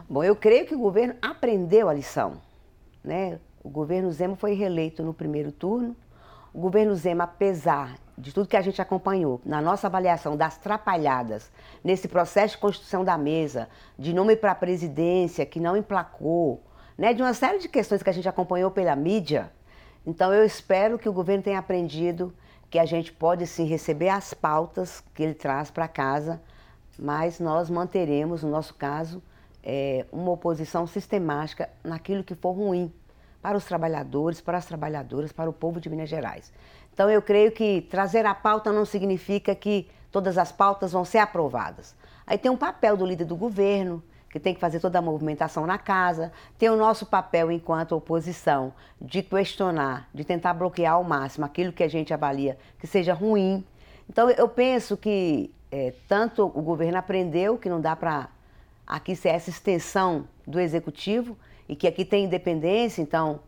Bom, 0.09 0.25
eu 0.25 0.35
creio 0.35 0.67
que 0.67 0.75
o 0.75 0.79
governo 0.79 1.15
aprendeu 1.23 1.89
a 1.89 1.95
lição. 1.95 2.35
Né? 3.03 3.39
O 3.63 3.69
governo 3.69 4.11
Zema 4.11 4.37
foi 4.37 4.55
reeleito 4.55 5.03
no 5.03 5.15
primeiro 5.15 5.53
turno. 5.53 5.97
O 6.53 6.61
governo 6.61 6.95
Zema, 6.95 7.25
apesar 7.25 7.97
de 8.21 8.33
tudo 8.33 8.49
que 8.49 8.57
a 8.57 8.63
gente 8.63 8.81
acompanhou, 8.81 9.41
na 9.45 9.61
nossa 9.61 9.87
avaliação 9.87 10.37
das 10.37 10.57
trapalhadas 10.59 11.51
nesse 11.83 12.07
processo 12.07 12.55
de 12.55 12.61
construção 12.61 13.05
da 13.05 13.17
mesa, 13.17 13.69
de 13.99 14.13
nome 14.13 14.37
para 14.37 14.53
a 14.53 14.55
presidência 14.55 15.47
que 15.47 15.59
não 15.59 15.77
emplacou, 15.77 16.63
né, 16.97 17.15
de 17.15 17.23
uma 17.23 17.35
série 17.35 17.59
de 17.59 17.69
questões 17.69 18.03
que 18.03 18.11
a 18.11 18.13
gente 18.13 18.29
acompanhou 18.29 18.71
pela 18.71 18.95
mídia. 18.95 19.51
Então 20.07 20.33
eu 20.33 20.45
espero 20.45 20.99
que 20.99 21.09
o 21.09 21.13
governo 21.13 21.43
tenha 21.43 21.59
aprendido 21.59 22.33
que 22.69 22.79
a 22.79 22.85
gente 22.85 23.13
pode 23.13 23.47
sim 23.47 23.65
receber 23.65 24.11
as 24.11 24.33
pautas 24.33 25.03
que 25.15 25.23
ele 25.23 25.35
traz 25.35 25.71
para 25.71 25.89
casa, 25.89 26.41
mas 26.99 27.41
nós 27.41 27.69
manteremos, 27.69 28.43
no 28.43 28.51
nosso 28.51 28.75
caso, 28.75 29.23
é, 29.63 30.07
uma 30.13 30.31
oposição 30.31 30.87
sistemática 30.87 31.69
naquilo 31.83 32.23
que 32.23 32.35
for 32.35 32.53
ruim 32.53 32.93
para 33.43 33.57
os 33.57 33.65
trabalhadores, 33.65 34.41
para 34.41 34.59
as 34.59 34.67
trabalhadoras, 34.67 35.33
para 35.33 35.49
o 35.49 35.53
povo 35.53 35.81
de 35.81 35.89
Minas 35.89 36.09
Gerais. 36.09 36.53
Então 37.01 37.09
eu 37.09 37.23
creio 37.23 37.51
que 37.51 37.81
trazer 37.81 38.27
a 38.27 38.35
pauta 38.35 38.71
não 38.71 38.85
significa 38.85 39.55
que 39.55 39.89
todas 40.13 40.37
as 40.37 40.53
pautas 40.53 40.93
vão 40.93 41.03
ser 41.03 41.17
aprovadas. 41.17 41.97
Aí 42.27 42.37
tem 42.37 42.51
um 42.51 42.59
papel 42.59 42.95
do 42.95 43.07
líder 43.07 43.25
do 43.25 43.35
governo, 43.35 44.03
que 44.29 44.39
tem 44.39 44.53
que 44.53 44.61
fazer 44.61 44.81
toda 44.81 44.99
a 44.99 45.01
movimentação 45.01 45.67
na 45.67 45.79
casa, 45.79 46.31
tem 46.59 46.69
o 46.69 46.77
nosso 46.77 47.07
papel 47.07 47.51
enquanto 47.51 47.93
oposição 47.93 48.75
de 49.01 49.23
questionar, 49.23 50.11
de 50.13 50.25
tentar 50.25 50.53
bloquear 50.53 50.93
ao 50.93 51.03
máximo 51.03 51.47
aquilo 51.47 51.73
que 51.73 51.83
a 51.83 51.89
gente 51.89 52.13
avalia 52.13 52.59
que 52.79 52.87
seja 52.87 53.15
ruim. 53.15 53.65
Então 54.07 54.29
eu 54.29 54.47
penso 54.47 54.95
que 54.95 55.51
é, 55.73 55.95
tanto 56.07 56.53
o 56.55 56.61
governo 56.61 56.99
aprendeu 56.99 57.57
que 57.57 57.71
não 57.71 57.81
dá 57.81 57.97
para 57.97 58.29
aqui 58.87 59.17
ser 59.17 59.31
essa 59.31 59.49
extensão 59.49 60.29
do 60.47 60.61
executivo 60.61 61.35
e 61.67 61.75
que 61.75 61.89
aqui 61.89 62.05
tem 62.05 62.27
independência, 62.27 63.01
então 63.01 63.41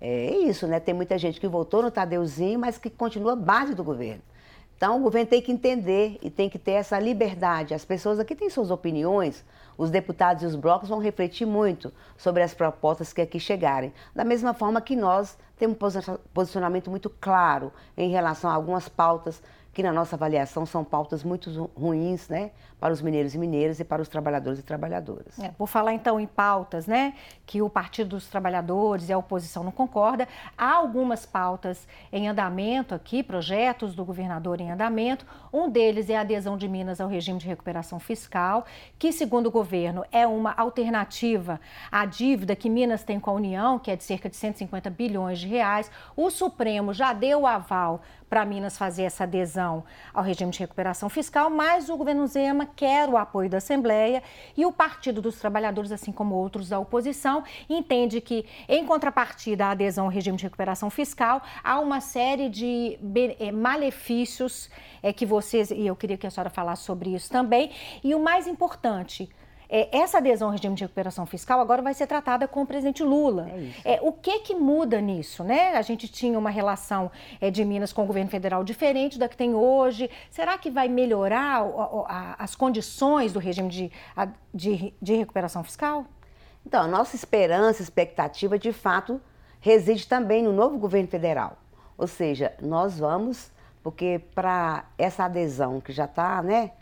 é 0.00 0.36
isso, 0.36 0.66
né? 0.66 0.80
Tem 0.80 0.94
muita 0.94 1.18
gente 1.18 1.38
que 1.38 1.46
votou 1.46 1.82
no 1.82 1.90
Tadeuzinho, 1.90 2.58
mas 2.58 2.78
que 2.78 2.88
continua 2.88 3.36
base 3.36 3.74
do 3.74 3.84
governo. 3.84 4.22
Então, 4.76 4.98
o 4.98 5.02
governo 5.02 5.28
tem 5.28 5.42
que 5.42 5.52
entender 5.52 6.18
e 6.22 6.30
tem 6.30 6.48
que 6.48 6.58
ter 6.58 6.72
essa 6.72 6.98
liberdade. 6.98 7.74
As 7.74 7.84
pessoas 7.84 8.18
aqui 8.18 8.34
têm 8.34 8.48
suas 8.48 8.70
opiniões, 8.70 9.44
os 9.76 9.90
deputados 9.90 10.42
e 10.42 10.46
os 10.46 10.56
blocos 10.56 10.88
vão 10.88 10.98
refletir 10.98 11.46
muito 11.46 11.92
sobre 12.16 12.42
as 12.42 12.54
propostas 12.54 13.12
que 13.12 13.20
aqui 13.20 13.38
chegarem. 13.38 13.92
Da 14.14 14.24
mesma 14.24 14.54
forma 14.54 14.80
que 14.80 14.96
nós 14.96 15.36
temos 15.58 15.76
um 15.76 16.16
posicionamento 16.32 16.88
muito 16.88 17.10
claro 17.10 17.70
em 17.94 18.08
relação 18.08 18.48
a 18.50 18.54
algumas 18.54 18.88
pautas 18.88 19.42
que 19.74 19.82
na 19.82 19.92
nossa 19.92 20.16
avaliação 20.16 20.64
são 20.64 20.82
pautas 20.82 21.22
muito 21.22 21.70
ruins, 21.76 22.28
né, 22.28 22.50
para 22.80 22.94
os 22.94 23.02
mineiros 23.02 23.34
e 23.34 23.38
mineiras 23.38 23.78
e 23.78 23.84
para 23.84 24.00
os 24.00 24.08
trabalhadores 24.08 24.58
e 24.58 24.62
trabalhadoras. 24.62 25.38
É, 25.38 25.48
por 25.50 25.68
falar 25.68 25.92
então 25.92 26.18
em 26.18 26.26
pautas, 26.26 26.86
né, 26.86 27.12
que 27.44 27.60
o 27.60 27.68
Partido 27.68 28.10
dos 28.10 28.26
Trabalhadores 28.26 29.08
e 29.08 29.12
a 29.12 29.18
oposição 29.18 29.62
não 29.62 29.70
concorda, 29.70 30.26
há 30.56 30.72
algumas 30.72 31.26
pautas 31.26 31.86
em 32.10 32.26
andamento 32.26 32.94
aqui, 32.94 33.22
projetos 33.22 33.94
do 33.94 34.04
governador 34.04 34.60
em 34.60 34.70
andamento. 34.70 35.26
Um 35.52 35.68
deles 35.68 36.08
é 36.08 36.16
a 36.16 36.22
adesão 36.22 36.56
de 36.56 36.66
Minas 36.66 37.00
ao 37.00 37.08
regime 37.08 37.38
de 37.38 37.46
recuperação 37.46 38.00
fiscal, 38.00 38.64
que 38.98 39.12
segundo 39.12 39.48
o 39.48 39.50
governo 39.50 40.04
é 40.10 40.26
uma 40.26 40.54
alternativa 40.56 41.60
à 41.92 42.06
dívida 42.06 42.56
que 42.56 42.70
Minas 42.70 43.02
tem 43.02 43.20
com 43.20 43.30
a 43.30 43.34
União, 43.34 43.78
que 43.78 43.90
é 43.90 43.96
de 43.96 44.04
cerca 44.04 44.30
de 44.30 44.36
150 44.36 44.88
bilhões 44.88 45.38
de 45.38 45.46
reais. 45.46 45.90
O 46.16 46.30
Supremo 46.30 46.94
já 46.94 47.12
deu 47.12 47.46
aval 47.46 48.00
para 48.30 48.44
Minas 48.44 48.78
fazer 48.78 49.02
essa 49.02 49.24
adesão 49.24 49.84
ao 50.14 50.22
regime 50.22 50.52
de 50.52 50.60
recuperação 50.60 51.08
fiscal, 51.08 51.50
mas 51.50 51.88
o 51.88 51.96
governo 51.96 52.26
Zema 52.28 52.64
quer 52.74 53.08
o 53.08 53.16
apoio 53.16 53.50
da 53.50 53.58
Assembleia 53.58 54.22
e 54.56 54.64
o 54.64 54.72
Partido 54.72 55.20
dos 55.20 55.38
Trabalhadores, 55.38 55.92
assim 55.92 56.12
como 56.12 56.34
outros 56.34 56.68
da 56.68 56.78
oposição, 56.78 57.44
entende 57.68 58.20
que, 58.20 58.46
em 58.68 58.84
contrapartida 58.86 59.66
à 59.66 59.70
adesão 59.70 60.06
ao 60.06 60.10
regime 60.10 60.36
de 60.36 60.44
recuperação 60.44 60.88
fiscal, 60.90 61.42
há 61.62 61.78
uma 61.80 62.00
série 62.00 62.48
de 62.48 62.98
eh, 63.38 63.52
malefícios 63.52 64.70
é, 65.02 65.12
que 65.12 65.26
vocês, 65.26 65.70
e 65.70 65.86
eu 65.86 65.96
queria 65.96 66.16
que 66.16 66.26
a 66.26 66.30
senhora 66.30 66.50
falasse 66.50 66.84
sobre 66.84 67.14
isso 67.14 67.30
também, 67.30 67.70
e 68.02 68.14
o 68.14 68.20
mais 68.20 68.46
importante, 68.46 69.28
é, 69.72 69.88
essa 69.96 70.18
adesão 70.18 70.48
ao 70.48 70.52
regime 70.52 70.74
de 70.74 70.82
recuperação 70.82 71.24
fiscal 71.24 71.60
agora 71.60 71.80
vai 71.80 71.94
ser 71.94 72.08
tratada 72.08 72.48
com 72.48 72.62
o 72.62 72.66
presidente 72.66 73.04
Lula. 73.04 73.48
É, 73.84 73.94
é 73.94 74.00
o 74.02 74.12
que 74.12 74.40
que 74.40 74.54
muda 74.54 75.00
nisso, 75.00 75.44
né? 75.44 75.76
A 75.76 75.82
gente 75.82 76.08
tinha 76.08 76.36
uma 76.36 76.50
relação 76.50 77.08
é, 77.40 77.52
de 77.52 77.64
Minas 77.64 77.92
com 77.92 78.02
o 78.02 78.06
governo 78.06 78.28
federal 78.28 78.64
diferente 78.64 79.16
da 79.16 79.28
que 79.28 79.36
tem 79.36 79.54
hoje. 79.54 80.10
Será 80.28 80.58
que 80.58 80.70
vai 80.70 80.88
melhorar 80.88 81.62
a, 81.62 82.04
a, 82.08 82.34
as 82.42 82.56
condições 82.56 83.32
do 83.32 83.38
regime 83.38 83.68
de, 83.68 83.92
de, 84.52 84.92
de 85.00 85.14
recuperação 85.14 85.62
fiscal? 85.62 86.04
Então, 86.66 86.82
a 86.82 86.88
nossa 86.88 87.14
esperança, 87.14 87.80
expectativa, 87.80 88.58
de 88.58 88.72
fato, 88.72 89.20
reside 89.60 90.08
também 90.08 90.42
no 90.42 90.52
novo 90.52 90.78
governo 90.78 91.08
federal. 91.08 91.56
Ou 91.96 92.08
seja, 92.08 92.52
nós 92.60 92.98
vamos, 92.98 93.52
porque 93.84 94.20
para 94.34 94.84
essa 94.98 95.26
adesão 95.26 95.80
que 95.80 95.92
já 95.92 96.06
está, 96.06 96.42
né, 96.42 96.72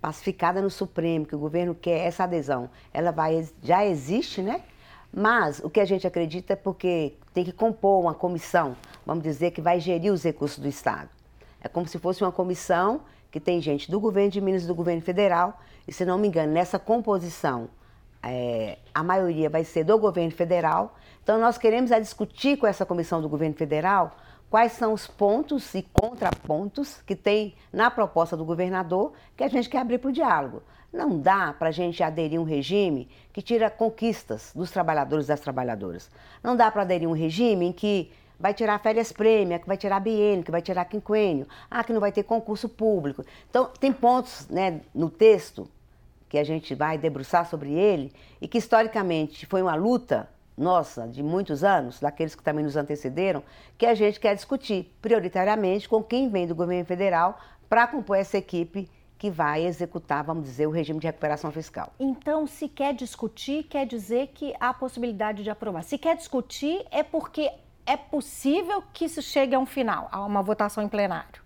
pacificada 0.00 0.62
no 0.62 0.70
Supremo, 0.70 1.26
que 1.26 1.36
o 1.36 1.38
governo 1.38 1.74
quer 1.74 2.06
essa 2.06 2.24
adesão, 2.24 2.70
ela 2.92 3.10
vai, 3.10 3.46
já 3.62 3.84
existe, 3.84 4.40
né? 4.40 4.62
Mas 5.12 5.60
o 5.60 5.68
que 5.68 5.80
a 5.80 5.84
gente 5.84 6.06
acredita 6.06 6.52
é 6.52 6.56
porque 6.56 7.14
tem 7.34 7.44
que 7.44 7.52
compor 7.52 8.00
uma 8.00 8.14
comissão, 8.14 8.76
vamos 9.04 9.22
dizer, 9.24 9.50
que 9.50 9.60
vai 9.60 9.80
gerir 9.80 10.12
os 10.12 10.22
recursos 10.22 10.58
do 10.58 10.68
Estado. 10.68 11.08
É 11.60 11.68
como 11.68 11.86
se 11.86 11.98
fosse 11.98 12.22
uma 12.22 12.32
comissão 12.32 13.02
que 13.30 13.38
tem 13.38 13.60
gente 13.60 13.90
do 13.90 14.00
governo 14.00 14.30
de 14.30 14.40
Minas 14.40 14.64
e 14.64 14.66
do 14.66 14.74
governo 14.74 15.02
federal, 15.02 15.60
e 15.86 15.92
se 15.92 16.04
não 16.04 16.18
me 16.18 16.28
engano, 16.28 16.52
nessa 16.52 16.78
composição, 16.78 17.68
é, 18.22 18.78
a 18.94 19.02
maioria 19.02 19.48
vai 19.48 19.64
ser 19.64 19.84
do 19.84 19.98
governo 19.98 20.30
federal. 20.30 20.96
Então, 21.22 21.38
nós 21.38 21.58
queremos 21.58 21.90
é 21.90 22.00
discutir 22.00 22.56
com 22.56 22.66
essa 22.66 22.84
comissão 22.86 23.20
do 23.20 23.28
governo 23.28 23.54
federal 23.54 24.16
quais 24.50 24.72
são 24.72 24.92
os 24.92 25.06
pontos 25.06 25.72
e 25.74 25.82
contrapontos 25.82 27.00
que 27.06 27.14
tem 27.14 27.54
na 27.72 27.90
proposta 27.90 28.36
do 28.36 28.44
governador 28.44 29.12
que 29.36 29.44
a 29.44 29.48
gente 29.48 29.68
quer 29.68 29.78
abrir 29.78 29.98
para 29.98 30.10
o 30.10 30.12
diálogo. 30.12 30.62
Não 30.92 31.20
dá 31.20 31.54
para 31.56 31.68
a 31.68 31.72
gente 31.72 32.02
aderir 32.02 32.38
a 32.38 32.42
um 32.42 32.44
regime 32.44 33.08
que 33.32 33.40
tira 33.40 33.70
conquistas 33.70 34.52
dos 34.54 34.72
trabalhadores 34.72 35.26
e 35.26 35.28
das 35.28 35.38
trabalhadoras. 35.38 36.10
Não 36.42 36.56
dá 36.56 36.68
para 36.68 36.82
aderir 36.82 37.06
a 37.06 37.10
um 37.10 37.14
regime 37.14 37.66
em 37.66 37.72
que 37.72 38.10
vai 38.40 38.52
tirar 38.52 38.80
férias 38.80 39.12
prêmio, 39.12 39.60
que 39.60 39.68
vai 39.68 39.76
tirar 39.76 40.00
biênio, 40.00 40.42
que 40.42 40.50
vai 40.50 40.62
tirar 40.62 40.84
quinquênio, 40.86 41.46
ah, 41.70 41.84
que 41.84 41.92
não 41.92 42.00
vai 42.00 42.10
ter 42.10 42.24
concurso 42.24 42.68
público. 42.68 43.24
Então, 43.48 43.70
tem 43.78 43.92
pontos 43.92 44.48
né, 44.48 44.80
no 44.92 45.08
texto 45.08 45.68
que 46.28 46.38
a 46.38 46.44
gente 46.44 46.74
vai 46.74 46.98
debruçar 46.98 47.48
sobre 47.48 47.72
ele 47.72 48.12
e 48.40 48.48
que 48.48 48.58
historicamente 48.58 49.46
foi 49.46 49.62
uma 49.62 49.74
luta 49.76 50.28
nossa, 50.60 51.08
de 51.08 51.22
muitos 51.22 51.64
anos, 51.64 51.98
daqueles 51.98 52.34
que 52.34 52.42
também 52.42 52.64
nos 52.64 52.76
antecederam, 52.76 53.42
que 53.78 53.86
a 53.86 53.94
gente 53.94 54.20
quer 54.20 54.34
discutir 54.34 54.94
prioritariamente 55.00 55.88
com 55.88 56.02
quem 56.02 56.28
vem 56.28 56.46
do 56.46 56.54
governo 56.54 56.84
federal 56.84 57.40
para 57.68 57.86
compor 57.86 58.18
essa 58.18 58.36
equipe 58.36 58.88
que 59.16 59.30
vai 59.30 59.64
executar, 59.64 60.22
vamos 60.22 60.44
dizer, 60.44 60.66
o 60.66 60.70
regime 60.70 61.00
de 61.00 61.06
recuperação 61.06 61.50
fiscal. 61.50 61.92
Então, 61.98 62.46
se 62.46 62.68
quer 62.68 62.94
discutir, 62.94 63.64
quer 63.64 63.86
dizer 63.86 64.28
que 64.28 64.54
há 64.60 64.72
possibilidade 64.72 65.42
de 65.42 65.50
aprovar. 65.50 65.82
Se 65.82 65.98
quer 65.98 66.16
discutir, 66.16 66.84
é 66.90 67.02
porque 67.02 67.50
é 67.86 67.96
possível 67.96 68.82
que 68.92 69.06
isso 69.06 69.20
chegue 69.22 69.54
a 69.54 69.58
um 69.58 69.66
final, 69.66 70.08
a 70.12 70.24
uma 70.24 70.42
votação 70.42 70.84
em 70.84 70.88
plenário, 70.88 71.42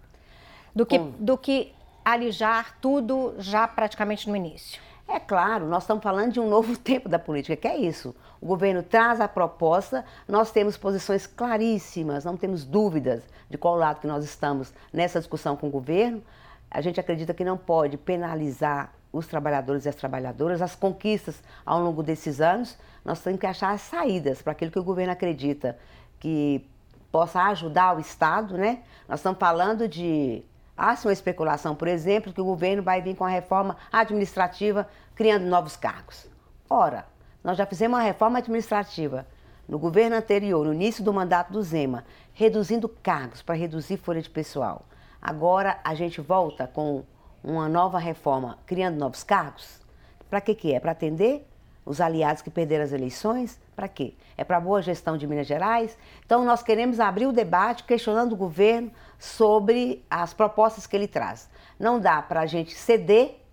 do 0.75 0.85
que, 0.85 0.99
do 0.99 1.38
que 1.38 1.73
alijar 2.04 2.78
tudo 2.80 3.35
já 3.38 3.66
praticamente 3.66 4.28
no 4.28 4.37
início. 4.37 4.80
É 5.06 5.21
claro, 5.21 5.66
nós 5.66 5.83
estamos 5.83 6.02
falando 6.02 6.33
de 6.33 6.40
um 6.40 6.49
novo 6.49 6.76
tempo 6.78 7.09
da 7.09 7.18
política, 7.18 7.56
que 7.56 7.68
é 7.68 7.76
isso. 7.76 8.14
O 8.44 8.46
governo 8.46 8.82
traz 8.82 9.22
a 9.22 9.26
proposta, 9.26 10.04
nós 10.28 10.50
temos 10.50 10.76
posições 10.76 11.26
claríssimas, 11.26 12.26
não 12.26 12.36
temos 12.36 12.62
dúvidas 12.62 13.22
de 13.48 13.56
qual 13.56 13.74
lado 13.74 14.00
que 14.00 14.06
nós 14.06 14.22
estamos 14.22 14.70
nessa 14.92 15.18
discussão 15.18 15.56
com 15.56 15.68
o 15.68 15.70
governo. 15.70 16.22
A 16.70 16.82
gente 16.82 17.00
acredita 17.00 17.32
que 17.32 17.42
não 17.42 17.56
pode 17.56 17.96
penalizar 17.96 18.92
os 19.10 19.26
trabalhadores 19.26 19.86
e 19.86 19.88
as 19.88 19.94
trabalhadoras, 19.94 20.60
as 20.60 20.74
conquistas 20.74 21.42
ao 21.64 21.80
longo 21.80 22.02
desses 22.02 22.38
anos. 22.38 22.76
Nós 23.02 23.18
temos 23.20 23.40
que 23.40 23.46
achar 23.46 23.70
as 23.70 23.80
saídas 23.80 24.42
para 24.42 24.52
aquilo 24.52 24.70
que 24.70 24.78
o 24.78 24.84
governo 24.84 25.14
acredita 25.14 25.78
que 26.20 26.68
possa 27.10 27.44
ajudar 27.44 27.96
o 27.96 27.98
Estado, 28.00 28.58
né? 28.58 28.82
Nós 29.08 29.20
estamos 29.20 29.38
falando 29.38 29.88
de 29.88 30.44
Há-se 30.76 31.06
uma 31.06 31.12
especulação, 31.14 31.74
por 31.74 31.88
exemplo, 31.88 32.32
que 32.32 32.40
o 32.40 32.44
governo 32.44 32.82
vai 32.82 33.00
vir 33.00 33.16
com 33.16 33.24
a 33.24 33.28
reforma 33.28 33.76
administrativa 33.90 34.86
criando 35.14 35.46
novos 35.46 35.76
cargos. 35.76 36.26
Ora, 36.68 37.06
nós 37.44 37.58
já 37.58 37.66
fizemos 37.66 37.98
uma 37.98 38.02
reforma 38.02 38.38
administrativa 38.38 39.26
no 39.68 39.78
governo 39.78 40.16
anterior, 40.16 40.64
no 40.64 40.72
início 40.72 41.04
do 41.04 41.12
mandato 41.12 41.52
do 41.52 41.62
Zema, 41.62 42.04
reduzindo 42.32 42.88
cargos 42.88 43.42
para 43.42 43.54
reduzir 43.54 43.98
folha 43.98 44.22
de 44.22 44.30
pessoal. 44.30 44.86
Agora 45.20 45.78
a 45.84 45.94
gente 45.94 46.20
volta 46.22 46.66
com 46.66 47.04
uma 47.42 47.68
nova 47.68 47.98
reforma 47.98 48.58
criando 48.64 48.98
novos 48.98 49.22
cargos. 49.22 49.80
Para 50.30 50.40
que, 50.40 50.54
que 50.54 50.72
é? 50.72 50.80
Para 50.80 50.92
atender 50.92 51.46
os 51.84 52.00
aliados 52.00 52.40
que 52.40 52.50
perderam 52.50 52.84
as 52.84 52.92
eleições? 52.92 53.60
Para 53.76 53.88
quê? 53.88 54.14
É 54.36 54.44
para 54.44 54.58
boa 54.58 54.80
gestão 54.80 55.16
de 55.16 55.26
Minas 55.26 55.46
Gerais? 55.46 55.98
Então, 56.24 56.44
nós 56.44 56.62
queremos 56.62 56.98
abrir 56.98 57.26
o 57.26 57.32
debate 57.32 57.84
questionando 57.84 58.32
o 58.32 58.36
governo 58.36 58.90
sobre 59.18 60.02
as 60.10 60.32
propostas 60.32 60.86
que 60.86 60.96
ele 60.96 61.06
traz. 61.06 61.48
Não 61.78 62.00
dá 62.00 62.22
para 62.22 62.40
a 62.40 62.46
gente 62.46 62.74
ceder 62.74 63.43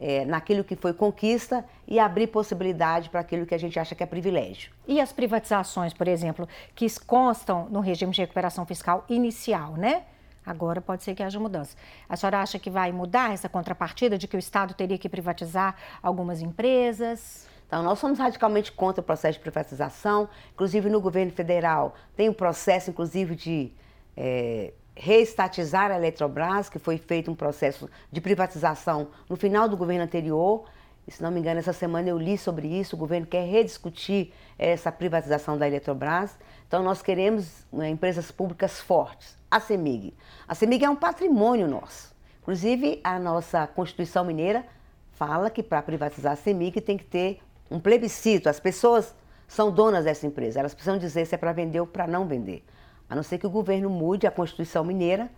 é, 0.00 0.24
naquilo 0.24 0.62
que 0.62 0.76
foi 0.76 0.92
conquista 0.92 1.64
e 1.86 1.98
abrir 1.98 2.28
possibilidade 2.28 3.10
para 3.10 3.20
aquilo 3.20 3.46
que 3.46 3.54
a 3.54 3.58
gente 3.58 3.78
acha 3.78 3.94
que 3.94 4.02
é 4.02 4.06
privilégio. 4.06 4.72
E 4.86 5.00
as 5.00 5.12
privatizações, 5.12 5.92
por 5.92 6.06
exemplo, 6.06 6.48
que 6.74 6.86
constam 7.00 7.68
no 7.70 7.80
regime 7.80 8.12
de 8.12 8.20
recuperação 8.20 8.64
fiscal 8.64 9.04
inicial, 9.08 9.72
né? 9.72 10.04
Agora 10.46 10.80
pode 10.80 11.02
ser 11.02 11.14
que 11.14 11.22
haja 11.22 11.38
mudança. 11.38 11.76
A 12.08 12.16
senhora 12.16 12.40
acha 12.40 12.58
que 12.58 12.70
vai 12.70 12.90
mudar 12.90 13.34
essa 13.34 13.48
contrapartida 13.48 14.16
de 14.16 14.26
que 14.26 14.36
o 14.36 14.38
Estado 14.38 14.72
teria 14.72 14.96
que 14.96 15.08
privatizar 15.08 15.76
algumas 16.02 16.40
empresas? 16.40 17.46
Então, 17.66 17.82
nós 17.82 17.98
somos 17.98 18.18
radicalmente 18.18 18.72
contra 18.72 19.02
o 19.02 19.04
processo 19.04 19.34
de 19.34 19.42
privatização. 19.42 20.26
Inclusive, 20.54 20.88
no 20.88 21.02
governo 21.02 21.32
federal, 21.32 21.94
tem 22.16 22.30
um 22.30 22.32
processo, 22.32 22.88
inclusive, 22.88 23.36
de 23.36 23.72
é, 24.16 24.72
reestatizar 24.98 25.90
a 25.90 25.96
Eletrobras, 25.96 26.68
que 26.68 26.78
foi 26.78 26.98
feito 26.98 27.30
um 27.30 27.34
processo 27.34 27.88
de 28.10 28.20
privatização 28.20 29.08
no 29.28 29.36
final 29.36 29.68
do 29.68 29.76
governo 29.76 30.04
anterior. 30.04 30.64
E, 31.06 31.10
se 31.10 31.22
não 31.22 31.30
me 31.30 31.40
engano, 31.40 31.58
essa 31.60 31.72
semana 31.72 32.08
eu 32.08 32.18
li 32.18 32.36
sobre 32.36 32.66
isso. 32.66 32.96
O 32.96 32.98
governo 32.98 33.26
quer 33.26 33.46
rediscutir 33.46 34.32
essa 34.58 34.92
privatização 34.92 35.56
da 35.56 35.66
Eletrobras. 35.66 36.36
Então, 36.66 36.82
nós 36.82 37.00
queremos 37.00 37.64
né, 37.72 37.88
empresas 37.88 38.30
públicas 38.30 38.80
fortes 38.80 39.38
a 39.50 39.60
CEMIG. 39.60 40.14
A 40.46 40.54
CEMIG 40.54 40.84
é 40.84 40.90
um 40.90 40.96
patrimônio 40.96 41.66
nosso. 41.66 42.14
Inclusive, 42.42 43.00
a 43.02 43.18
nossa 43.18 43.66
Constituição 43.66 44.24
Mineira 44.24 44.64
fala 45.12 45.50
que 45.50 45.62
para 45.62 45.82
privatizar 45.82 46.32
a 46.32 46.36
CEMIG 46.36 46.80
tem 46.80 46.96
que 46.96 47.04
ter 47.04 47.40
um 47.70 47.80
plebiscito. 47.80 48.48
As 48.48 48.60
pessoas 48.60 49.14
são 49.46 49.70
donas 49.70 50.04
dessa 50.04 50.26
empresa, 50.26 50.60
elas 50.60 50.74
precisam 50.74 50.98
dizer 50.98 51.26
se 51.26 51.34
é 51.34 51.38
para 51.38 51.52
vender 51.52 51.80
ou 51.80 51.86
para 51.86 52.06
não 52.06 52.26
vender. 52.26 52.62
A 53.08 53.16
não 53.16 53.22
ser 53.22 53.38
que 53.38 53.46
o 53.46 53.50
governo 53.50 53.88
mude 53.88 54.26
a 54.26 54.30
Constituição 54.30 54.84
Mineira, 54.84 55.30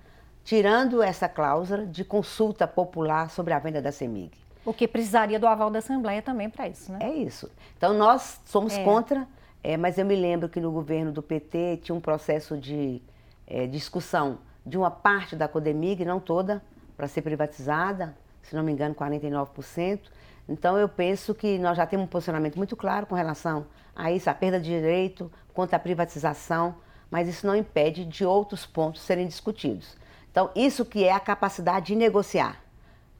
tirando 0.45 1.03
essa 1.03 1.29
cláusula 1.29 1.87
de 1.87 2.05
consulta 2.05 2.67
popular 2.67 3.31
sobre 3.31 3.53
a 3.53 3.59
venda 3.59 3.81
da 3.81 3.93
CEMIG. 3.93 4.33
O 4.65 4.73
que 4.73 4.87
precisaria 4.87 5.39
do 5.39 5.47
aval 5.47 5.71
da 5.71 5.79
Assembleia 5.79 6.21
também 6.21 6.51
para 6.51 6.69
isso, 6.69 6.93
né? 6.93 6.99
É 7.03 7.11
isso. 7.11 7.51
Então, 7.77 7.95
nós 7.95 8.41
somos 8.45 8.77
é. 8.77 8.85
contra, 8.85 9.27
é, 9.63 9.77
mas 9.77 9.97
eu 9.99 10.05
me 10.05 10.15
lembro 10.15 10.49
que 10.49 10.61
no 10.61 10.71
governo 10.71 11.13
do 11.13 11.23
PT 11.23 11.79
tinha 11.83 11.95
um 11.95 12.01
processo 12.01 12.57
de 12.57 13.01
é, 13.47 13.67
discussão 13.67 14.39
de 14.65 14.77
uma 14.77 14.91
parte 14.91 15.35
da 15.35 15.49
Codemig, 15.49 16.05
não 16.05 16.21
toda, 16.21 16.63
para 16.97 17.09
ser 17.09 17.23
privatizada, 17.23 18.15
se 18.43 18.55
não 18.55 18.63
me 18.63 18.73
engano, 18.73 18.95
49%. 18.95 20.01
Então, 20.49 20.77
eu 20.77 20.89
penso 20.89 21.35
que 21.35 21.59
nós 21.59 21.77
já 21.77 21.87
temos 21.87 22.05
um 22.05 22.09
posicionamento 22.09 22.57
muito 22.57 22.77
claro 22.77 23.07
com 23.07 23.15
relação 23.15 23.67
a 23.95 24.11
isso, 24.13 24.29
a 24.29 24.35
perda 24.35 24.59
de 24.61 24.69
direito 24.69 25.31
contra 25.55 25.77
a 25.77 25.81
privatização, 25.81 26.75
mas 27.11 27.29
isso 27.29 27.47
não 27.47 27.57
impede 27.57 28.05
de 28.05 28.25
outros 28.25 28.65
pontos 28.65 29.03
serem 29.03 29.27
discutidos. 29.27 29.97
Então, 30.31 30.51
isso 30.55 30.85
que 30.85 31.05
é 31.05 31.13
a 31.13 31.21
capacidade 31.21 31.87
de 31.87 31.97
negociar. 31.97 32.63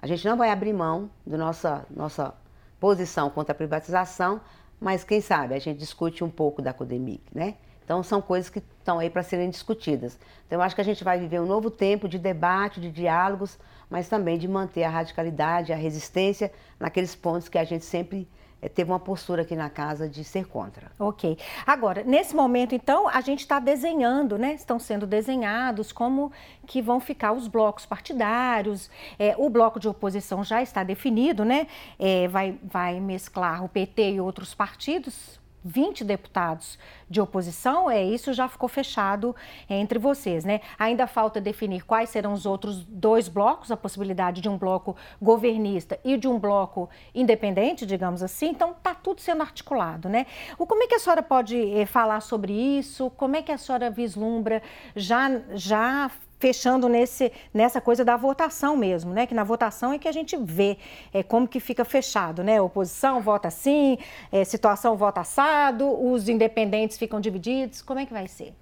A 0.01 0.07
gente 0.07 0.27
não 0.27 0.37
vai 0.37 0.51
abrir 0.51 0.73
mão 0.73 1.11
da 1.27 1.37
nossa, 1.37 1.85
nossa 1.91 2.35
posição 2.79 3.29
contra 3.29 3.53
a 3.53 3.55
privatização, 3.55 4.41
mas 4.81 5.05
quem 5.05 5.21
sabe 5.21 5.55
a 5.55 5.59
gente 5.59 5.79
discute 5.79 6.25
um 6.25 6.31
pouco 6.31 6.63
da 6.63 6.73
Codemig, 6.73 7.21
né? 7.35 7.57
Então, 7.85 8.05
são 8.05 8.23
coisas 8.23 8.49
que 8.49 8.61
estão 8.61 9.01
aí 9.01 9.11
para 9.11 9.25
serem 9.25 9.51
discutidas. 9.51 10.17
Então, 10.47 10.59
eu 10.59 10.63
acho 10.63 10.77
que 10.77 10.81
a 10.81 10.85
gente 10.85 11.03
vai 11.03 11.19
viver 11.19 11.41
um 11.41 11.47
novo 11.47 11.69
tempo 11.71 12.09
de 12.09 12.21
debate, 12.21 12.81
de 12.81 12.89
diálogos, 12.89 13.59
mas 13.91 14.09
também 14.09 14.39
de 14.39 14.47
manter 14.47 14.85
a 14.85 14.89
radicalidade, 14.89 15.73
a 15.73 15.77
resistência 15.77 16.53
naqueles 16.79 17.17
pontos 17.17 17.49
que 17.49 17.59
a 17.59 17.65
gente 17.65 17.85
sempre 17.85 18.29
teve 18.69 18.91
uma 18.91 19.01
postura 19.01 19.43
aqui 19.43 19.57
na 19.57 19.71
casa 19.71 20.09
de 20.09 20.23
ser 20.23 20.47
contra. 20.47 20.91
Ok. 20.99 21.39
Agora, 21.67 22.03
nesse 22.05 22.35
momento, 22.35 22.75
então, 22.75 23.09
a 23.09 23.21
gente 23.21 23.41
está 23.41 23.59
desenhando, 23.59 24.39
né? 24.39 24.55
Estão 24.55 24.79
sendo 24.79 25.07
desenhados 25.07 25.93
como 25.93 26.31
que 26.67 26.83
vão 26.83 27.01
ficar 27.01 27.33
os 27.33 27.49
blocos 27.49 27.87
partidários. 27.87 28.91
É, 29.19 29.35
o 29.39 29.49
bloco 29.49 29.81
de 29.81 29.89
oposição 29.89 30.45
já 30.45 30.63
está 30.63 30.85
definido, 30.85 31.45
né? 31.45 31.67
É, 31.99 32.29
vai, 32.29 32.59
vai 32.63 33.01
mesclar 33.01 33.65
o 33.65 33.69
PT 33.69 34.13
e 34.13 34.21
outros 34.21 34.55
partidos 34.55 35.41
20 35.65 36.05
deputados 36.05 36.79
de 37.09 37.21
oposição, 37.21 37.91
é 37.91 38.03
isso 38.03 38.33
já 38.33 38.49
ficou 38.49 38.69
fechado 38.69 39.35
entre 39.69 39.99
vocês, 39.99 40.45
né? 40.45 40.61
Ainda 40.79 41.07
falta 41.07 41.41
definir 41.41 41.85
quais 41.85 42.11
serão 42.11 42.33
os 42.33 42.47
outros 42.47 42.85
dois 42.85 43.29
blocos, 43.29 43.71
a 43.71 43.77
possibilidade 43.77 44.41
de 44.41 44.49
um 44.49 44.57
bloco 44.57 44.97
governista 45.21 45.99
e 46.05 46.17
de 46.17 46.29
um 46.29 46.39
bloco 46.39 46.89
independente, 47.15 47.85
digamos 47.85 48.23
assim. 48.23 48.51
Então 48.51 48.75
tá 48.75 48.95
tudo 48.95 49.21
sendo 49.21 49.43
articulado, 49.43 50.09
né? 50.09 50.27
O 50.59 50.67
como 50.67 50.83
é 50.83 50.87
que 50.87 50.95
a 50.95 50.99
senhora 50.99 51.23
pode 51.23 51.57
eh, 51.57 51.87
falar 51.87 52.21
sobre 52.21 52.53
isso? 52.53 53.11
Como 53.11 53.37
é 53.37 53.43
que 53.43 53.53
a 53.53 53.59
senhora 53.59 53.91
vislumbra 53.91 54.63
já 54.95 55.31
já 55.55 56.11
fechando 56.41 56.89
nesse, 56.89 57.31
nessa 57.53 57.81
coisa 57.81 58.03
da 58.03 58.17
votação 58.17 58.75
mesmo, 58.77 59.13
né? 59.13 59.27
Que 59.27 59.35
na 59.35 59.45
votação 59.45 59.93
é 59.93 59.99
que 59.99 60.09
a 60.09 60.13
gente 60.13 60.37
vê 60.39 60.79
é, 61.13 61.23
como 61.23 61.47
que 61.47 61.61
fica 61.61 61.85
fechado, 61.85 62.43
né? 62.43 62.61
Oposição 62.61 63.21
vota 63.21 63.47
assim, 63.47 63.99
é, 64.33 64.43
situação 64.43 64.97
vota 64.97 65.21
assado, 65.21 65.87
os 66.03 66.29
independentes 66.29 66.97
ficam 66.97 67.21
divididos. 67.21 67.83
Como 67.83 68.01
é 68.01 68.07
que 68.07 68.13
vai 68.13 68.27
ser? 68.27 68.55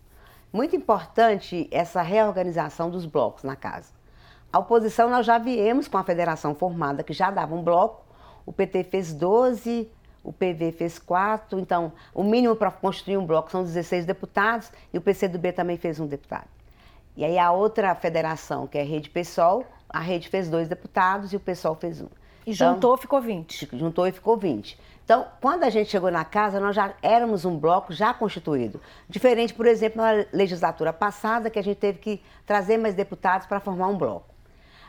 Muito 0.53 0.75
importante 0.75 1.69
essa 1.71 2.03
reorganização 2.03 2.91
dos 2.91 3.07
blocos 3.07 3.45
na 3.45 3.55
casa. 3.55 3.93
A 4.53 4.59
oposição 4.59 5.09
nós 5.09 5.25
já 5.25 5.39
viemos 5.39 5.87
com 5.87 5.99
a 5.99 6.05
federação 6.05 6.55
formada, 6.55 7.05
que 7.05 7.13
já 7.13 7.31
dava 7.31 7.55
um 7.55 7.63
bloco, 7.63 8.05
o 8.45 8.53
PT 8.53 8.85
fez 8.85 9.13
12, 9.13 9.89
o 10.25 10.33
PV 10.33 10.73
fez 10.73 10.99
4, 10.99 11.61
então 11.61 11.93
o 12.13 12.25
mínimo 12.25 12.57
para 12.57 12.71
constituir 12.71 13.19
um 13.19 13.27
bloco 13.27 13.51
são 13.51 13.63
16 13.63 14.05
deputados 14.05 14.73
e 14.93 14.99
o 14.99 15.01
PCdoB 15.01 15.53
também 15.53 15.77
fez 15.77 16.01
um 16.01 16.07
deputado. 16.07 16.58
E 17.19 17.25
aí 17.25 17.37
a 17.37 17.51
outra 17.51 17.97
federação, 17.97 18.69
que 18.69 18.79
é 18.79 18.83
a 18.83 18.85
Rede 18.85 19.11
Pessoal, 19.11 19.65
a 19.89 19.99
rede 19.99 20.29
fez 20.29 20.49
dois 20.49 20.69
deputados 20.69 21.33
e 21.33 21.37
o 21.37 21.41
Pessoal 21.41 21.75
fez 21.75 22.01
um. 22.01 22.07
E 22.47 22.53
então, 22.53 22.75
juntou, 22.75 22.97
ficou 22.97 23.21
20. 23.21 23.71
Juntou 23.73 24.07
e 24.07 24.13
ficou 24.13 24.37
20. 24.37 24.79
Então, 25.05 25.27
quando 25.41 25.65
a 25.65 25.69
gente 25.69 25.91
chegou 25.91 26.13
na 26.13 26.25
casa, 26.25 26.61
nós 26.61 26.77
já 26.77 26.95
éramos 27.03 27.45
um 27.45 27.59
bloco 27.59 27.93
já 27.93 28.15
constituído. 28.15 28.81
Diferente, 29.09 29.53
por 29.53 29.67
exemplo, 29.67 30.01
na 30.01 30.27
legislatura 30.33 30.93
passada, 30.93 31.51
que 31.51 31.59
a 31.59 31.63
gente 31.63 31.79
teve 31.79 31.99
que 31.99 32.23
trazer 32.47 32.79
mais 32.79 32.95
deputados 32.95 33.49
para 33.49 33.59
formar 33.59 33.89
um 33.89 33.99
bloco. 33.99 34.33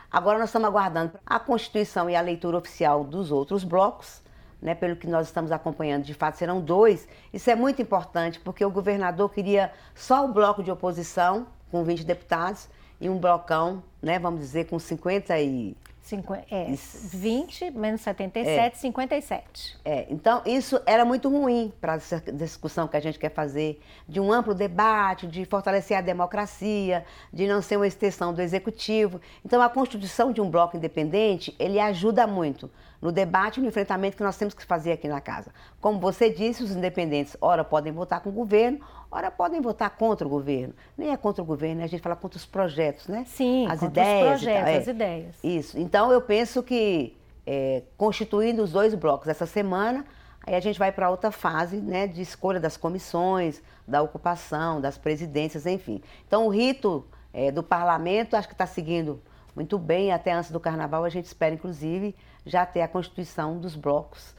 Agora 0.08 0.38
nós 0.38 0.50
estamos 0.50 0.68
aguardando 0.68 1.18
a 1.26 1.40
constituição 1.40 2.08
e 2.08 2.14
a 2.14 2.20
leitura 2.20 2.56
oficial 2.56 3.02
dos 3.02 3.32
outros 3.32 3.64
blocos, 3.64 4.22
né, 4.62 4.76
pelo 4.76 4.94
que 4.94 5.08
nós 5.08 5.26
estamos 5.26 5.50
acompanhando, 5.50 6.04
de 6.04 6.14
fato 6.14 6.38
serão 6.38 6.60
dois. 6.60 7.08
Isso 7.32 7.50
é 7.50 7.56
muito 7.56 7.82
importante, 7.82 8.38
porque 8.38 8.64
o 8.64 8.70
governador 8.70 9.28
queria 9.32 9.72
só 9.96 10.24
o 10.24 10.28
bloco 10.28 10.62
de 10.62 10.70
oposição, 10.70 11.48
com 11.70 11.84
20 11.84 12.04
deputados 12.04 12.68
e 13.00 13.08
um 13.08 13.18
blocão, 13.18 13.82
né, 14.02 14.18
vamos 14.18 14.40
dizer, 14.40 14.66
com 14.66 14.78
50 14.78 15.38
e... 15.40 15.76
Cinqu 16.02 16.34
é, 16.34 16.74
20 17.12 17.70
menos 17.72 18.00
77, 18.00 18.74
é. 18.74 18.78
57. 18.78 19.78
É, 19.84 20.06
então 20.10 20.42
isso 20.46 20.80
era 20.84 21.04
muito 21.04 21.28
ruim 21.28 21.72
para 21.78 21.94
essa 21.94 22.20
discussão 22.32 22.88
que 22.88 22.96
a 22.96 23.00
gente 23.00 23.18
quer 23.18 23.30
fazer, 23.30 23.80
de 24.08 24.18
um 24.18 24.32
amplo 24.32 24.54
debate, 24.54 25.26
de 25.26 25.44
fortalecer 25.44 25.96
a 25.96 26.00
democracia, 26.00 27.04
de 27.32 27.46
não 27.46 27.60
ser 27.62 27.76
uma 27.76 27.86
extensão 27.86 28.32
do 28.32 28.40
executivo. 28.40 29.20
Então 29.44 29.62
a 29.62 29.68
constituição 29.68 30.32
de 30.32 30.40
um 30.40 30.50
bloco 30.50 30.76
independente, 30.76 31.54
ele 31.58 31.78
ajuda 31.78 32.26
muito 32.26 32.70
no 33.00 33.10
debate 33.10 33.58
e 33.58 33.62
no 33.62 33.68
enfrentamento 33.68 34.16
que 34.16 34.22
nós 34.22 34.36
temos 34.36 34.54
que 34.54 34.64
fazer 34.64 34.92
aqui 34.92 35.08
na 35.08 35.20
casa. 35.20 35.52
Como 35.80 35.98
você 35.98 36.30
disse, 36.30 36.62
os 36.62 36.70
independentes, 36.70 37.36
ora 37.40 37.64
podem 37.64 37.92
votar 37.92 38.20
com 38.20 38.30
o 38.30 38.32
governo, 38.32 38.80
Ora, 39.10 39.30
podem 39.30 39.60
votar 39.60 39.90
contra 39.90 40.26
o 40.26 40.30
governo. 40.30 40.72
Nem 40.96 41.10
é 41.10 41.16
contra 41.16 41.42
o 41.42 41.44
governo, 41.44 41.78
né? 41.78 41.84
a 41.84 41.88
gente 41.88 42.00
fala 42.00 42.14
contra 42.14 42.36
os 42.36 42.46
projetos, 42.46 43.08
né? 43.08 43.24
Sim, 43.26 43.66
as 43.66 43.82
ideias. 43.82 44.36
Os 44.36 44.44
projetos, 44.44 44.68
é. 44.68 44.76
as 44.76 44.86
ideias. 44.86 45.36
Isso. 45.42 45.78
Então, 45.78 46.12
eu 46.12 46.20
penso 46.20 46.62
que, 46.62 47.16
é, 47.44 47.82
constituindo 47.96 48.62
os 48.62 48.70
dois 48.70 48.94
blocos 48.94 49.26
essa 49.26 49.46
semana, 49.46 50.04
aí 50.46 50.54
a 50.54 50.60
gente 50.60 50.78
vai 50.78 50.92
para 50.92 51.10
outra 51.10 51.32
fase 51.32 51.78
né, 51.78 52.06
de 52.06 52.22
escolha 52.22 52.60
das 52.60 52.76
comissões, 52.76 53.60
da 53.86 54.00
ocupação, 54.00 54.80
das 54.80 54.96
presidências, 54.96 55.66
enfim. 55.66 56.00
Então, 56.28 56.46
o 56.46 56.48
rito 56.48 57.04
é, 57.32 57.50
do 57.50 57.64
parlamento, 57.64 58.36
acho 58.36 58.46
que 58.46 58.54
está 58.54 58.66
seguindo 58.66 59.20
muito 59.56 59.76
bem. 59.76 60.12
Até 60.12 60.32
antes 60.32 60.52
do 60.52 60.60
carnaval, 60.60 61.04
a 61.04 61.08
gente 61.08 61.24
espera, 61.24 61.52
inclusive, 61.52 62.14
já 62.46 62.64
ter 62.64 62.82
a 62.82 62.88
constituição 62.88 63.58
dos 63.58 63.74
blocos 63.74 64.38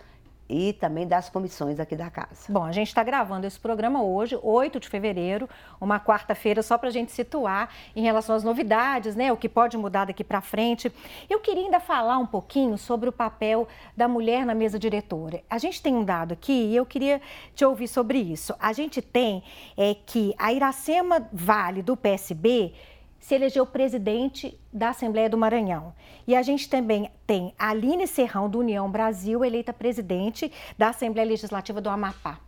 e 0.51 0.73
também 0.73 1.07
das 1.07 1.29
comissões 1.29 1.79
aqui 1.79 1.95
da 1.95 2.09
casa. 2.09 2.51
Bom, 2.51 2.63
a 2.63 2.71
gente 2.71 2.89
está 2.89 3.03
gravando 3.03 3.47
esse 3.47 3.59
programa 3.59 4.03
hoje, 4.03 4.37
8 4.41 4.79
de 4.79 4.89
fevereiro, 4.89 5.49
uma 5.79 5.99
quarta-feira, 5.99 6.61
só 6.61 6.77
para 6.77 6.89
a 6.89 6.91
gente 6.91 7.11
situar 7.11 7.69
em 7.95 8.03
relação 8.03 8.35
às 8.35 8.43
novidades, 8.43 9.15
né? 9.15 9.31
O 9.31 9.37
que 9.37 9.47
pode 9.47 9.77
mudar 9.77 10.05
daqui 10.05 10.23
para 10.23 10.41
frente. 10.41 10.91
Eu 11.29 11.39
queria 11.39 11.63
ainda 11.63 11.79
falar 11.79 12.17
um 12.17 12.25
pouquinho 12.25 12.77
sobre 12.77 13.07
o 13.07 13.11
papel 13.11 13.67
da 13.95 14.07
mulher 14.07 14.45
na 14.45 14.53
mesa 14.53 14.77
diretora. 14.77 15.41
A 15.49 15.57
gente 15.57 15.81
tem 15.81 15.95
um 15.95 16.03
dado 16.03 16.33
aqui 16.33 16.51
e 16.51 16.75
eu 16.75 16.85
queria 16.85 17.21
te 17.55 17.63
ouvir 17.63 17.87
sobre 17.87 18.19
isso. 18.19 18.53
A 18.59 18.73
gente 18.73 19.01
tem 19.01 19.43
é, 19.77 19.95
que 20.05 20.35
a 20.37 20.51
Iracema 20.51 21.27
Vale, 21.31 21.81
do 21.81 21.95
PSB, 21.95 22.73
se 23.21 23.35
elegeu 23.35 23.65
presidente 23.65 24.59
da 24.73 24.89
Assembleia 24.89 25.29
do 25.29 25.37
Maranhão. 25.37 25.93
E 26.27 26.35
a 26.35 26.41
gente 26.41 26.67
também 26.67 27.09
tem 27.25 27.53
a 27.57 27.69
Aline 27.69 28.07
Serrão, 28.07 28.49
do 28.49 28.59
União 28.59 28.89
Brasil, 28.89 29.45
eleita 29.45 29.71
presidente 29.71 30.51
da 30.77 30.89
Assembleia 30.89 31.29
Legislativa 31.29 31.79
do 31.79 31.89
Amapá. 31.89 32.39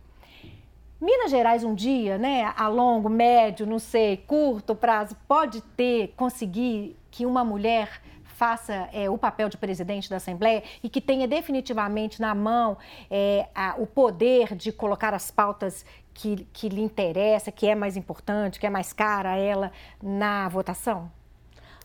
Minas 1.00 1.30
Gerais 1.30 1.62
um 1.62 1.74
dia, 1.74 2.18
né, 2.18 2.52
a 2.56 2.66
longo, 2.66 3.08
médio, 3.08 3.66
não 3.66 3.78
sei, 3.78 4.16
curto 4.16 4.74
prazo, 4.74 5.16
pode 5.28 5.60
ter, 5.60 6.12
conseguir 6.16 6.96
que 7.10 7.24
uma 7.24 7.44
mulher 7.44 8.00
faça 8.34 8.88
é, 8.92 9.08
o 9.08 9.16
papel 9.16 9.48
de 9.48 9.56
presidente 9.56 10.10
da 10.10 10.16
Assembleia 10.16 10.62
e 10.82 10.88
que 10.88 11.00
tenha 11.00 11.26
definitivamente 11.28 12.20
na 12.20 12.34
mão 12.34 12.76
é, 13.10 13.46
a, 13.54 13.76
o 13.78 13.86
poder 13.86 14.54
de 14.54 14.72
colocar 14.72 15.14
as 15.14 15.30
pautas 15.30 15.84
que, 16.14 16.46
que 16.52 16.68
lhe 16.68 16.80
interessa, 16.80 17.52
que 17.52 17.66
é 17.66 17.74
mais 17.74 17.96
importante, 17.96 18.58
que 18.58 18.66
é 18.66 18.70
mais 18.70 18.92
cara 18.92 19.32
a 19.32 19.36
ela 19.36 19.72
na 20.02 20.48
votação? 20.48 21.10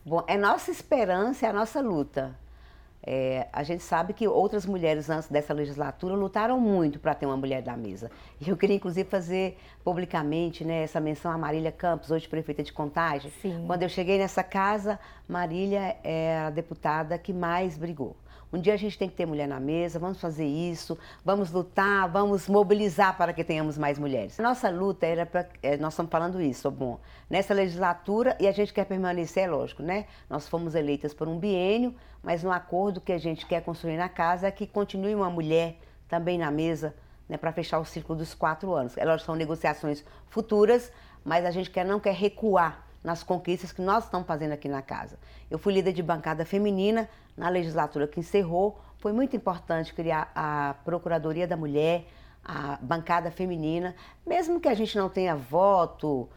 Bom, 0.05 0.23
é 0.27 0.37
nossa 0.37 0.71
esperança, 0.71 1.45
é 1.45 1.49
a 1.49 1.53
nossa 1.53 1.81
luta. 1.81 2.35
É, 3.01 3.47
a 3.53 3.63
gente 3.63 3.81
sabe 3.81 4.13
que 4.13 4.27
outras 4.27 4.65
mulheres 4.65 5.09
antes 5.09 5.29
dessa 5.29 5.53
legislatura 5.53 6.15
lutaram 6.15 6.59
muito 6.59 6.99
para 6.99 7.15
ter 7.15 7.25
uma 7.25 7.37
mulher 7.37 7.61
da 7.61 7.75
mesa. 7.75 8.11
E 8.39 8.49
eu 8.49 8.57
queria, 8.57 8.75
inclusive, 8.75 9.09
fazer 9.09 9.57
publicamente 9.83 10.65
né, 10.65 10.83
essa 10.83 10.99
menção 10.99 11.31
a 11.31 11.37
Marília 11.37 11.71
Campos, 11.71 12.11
hoje 12.11 12.27
prefeita 12.27 12.61
de 12.61 12.73
Contagem. 12.73 13.31
Sim. 13.41 13.63
Quando 13.65 13.83
eu 13.83 13.89
cheguei 13.89 14.17
nessa 14.17 14.43
casa, 14.43 14.99
Marília 15.27 15.97
é 16.03 16.39
a 16.39 16.49
deputada 16.49 17.17
que 17.17 17.33
mais 17.33 17.77
brigou. 17.77 18.15
Um 18.51 18.59
dia 18.59 18.73
a 18.73 18.77
gente 18.77 18.97
tem 18.97 19.07
que 19.07 19.15
ter 19.15 19.27
mulher 19.27 19.47
na 19.47 19.59
mesa, 19.59 19.99
vamos 19.99 20.19
fazer 20.19 20.45
isso, 20.45 20.97
vamos 21.23 21.51
lutar, 21.51 22.09
vamos 22.09 22.49
mobilizar 22.49 23.15
para 23.15 23.31
que 23.31 23.43
tenhamos 23.43 23.77
mais 23.77 23.99
mulheres. 23.99 24.39
Nossa 24.39 24.69
luta 24.69 25.05
era 25.05 25.23
para. 25.23 25.47
É, 25.62 25.77
nós 25.77 25.93
estamos 25.93 26.12
falando 26.12 26.41
isso, 26.41 26.71
bom, 26.71 26.99
nessa 27.29 27.53
legislatura 27.53 28.35
e 28.39 28.47
a 28.47 28.51
gente 28.51 28.73
quer 28.73 28.85
permanecer, 28.85 29.43
é 29.43 29.47
lógico, 29.47 29.83
né? 29.83 30.07
Nós 30.27 30.47
fomos 30.47 30.73
eleitas 30.73 31.13
por 31.13 31.27
um 31.27 31.38
biênio, 31.38 31.93
mas 32.23 32.41
no 32.43 32.51
acordo 32.51 32.99
que 32.99 33.13
a 33.13 33.19
gente 33.19 33.45
quer 33.45 33.62
construir 33.62 33.97
na 33.97 34.09
casa 34.09 34.47
é 34.47 34.51
que 34.51 34.65
continue 34.65 35.13
uma 35.13 35.29
mulher 35.29 35.77
também 36.07 36.39
na 36.39 36.49
mesa, 36.49 36.95
né, 37.27 37.38
para 37.38 37.51
fechar 37.51 37.77
o 37.77 37.85
ciclo 37.85 38.15
dos 38.15 38.33
quatro 38.33 38.73
anos. 38.73 38.97
É 38.97 39.05
lógico, 39.05 39.27
são 39.27 39.35
negociações 39.35 40.03
futuras, 40.27 40.91
mas 41.23 41.45
a 41.45 41.51
gente 41.51 41.69
quer, 41.69 41.85
não 41.85 41.99
quer 41.99 42.15
recuar 42.15 42.88
nas 43.03 43.23
conquistas 43.23 43.71
que 43.71 43.81
nós 43.81 44.05
estamos 44.05 44.27
fazendo 44.27 44.51
aqui 44.51 44.67
na 44.67 44.81
casa. 44.81 45.17
Eu 45.49 45.57
fui 45.57 45.73
líder 45.73 45.93
de 45.93 46.03
bancada 46.03 46.45
feminina 46.45 47.09
na 47.35 47.49
legislatura 47.49 48.07
que 48.07 48.19
encerrou. 48.19 48.79
Foi 48.97 49.12
muito 49.13 49.35
importante 49.35 49.93
criar 49.93 50.31
a 50.35 50.75
Procuradoria 50.83 51.47
da 51.47 51.55
Mulher, 51.55 52.05
a 52.43 52.77
bancada 52.81 53.31
feminina, 53.31 53.95
mesmo 54.25 54.59
que 54.59 54.67
a 54.67 54.73
gente 54.73 54.97
não 54.97 55.09
tenha 55.09 55.35
voto, 55.35 56.29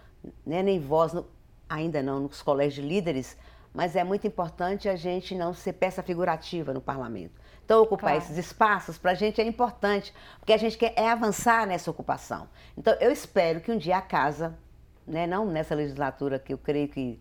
né, 0.45 0.63
nem 0.63 0.79
voz, 0.79 1.13
no, 1.13 1.27
ainda 1.69 2.03
não, 2.03 2.21
nos 2.21 2.43
colégios 2.43 2.75
de 2.75 2.83
líderes, 2.83 3.37
mas 3.73 3.97
é 3.97 4.05
muito 4.05 4.27
importante 4.27 4.89
a 4.89 4.97
gente 4.97 5.35
não 5.35 5.55
ser 5.55 5.73
peça 5.73 6.03
figurativa 6.03 6.73
no 6.75 6.81
parlamento. 6.81 7.41
Então, 7.65 7.83
ocupar 7.83 8.11
claro. 8.11 8.19
esses 8.19 8.37
espaços 8.37 8.99
para 8.99 9.13
a 9.13 9.15
gente 9.15 9.41
é 9.41 9.45
importante, 9.45 10.13
porque 10.39 10.53
a 10.53 10.57
gente 10.57 10.77
quer 10.77 10.93
é 10.97 11.09
avançar 11.09 11.67
nessa 11.67 11.91
ocupação. 11.91 12.49
Então, 12.77 12.95
eu 13.01 13.11
espero 13.11 13.61
que 13.61 13.73
um 13.73 13.79
dia 13.79 13.97
a 13.97 14.03
casa 14.03 14.59
né, 15.07 15.27
não 15.27 15.47
nessa 15.47 15.75
legislatura 15.75 16.39
que 16.39 16.53
eu 16.53 16.59
creio 16.59 16.89
que 16.89 17.21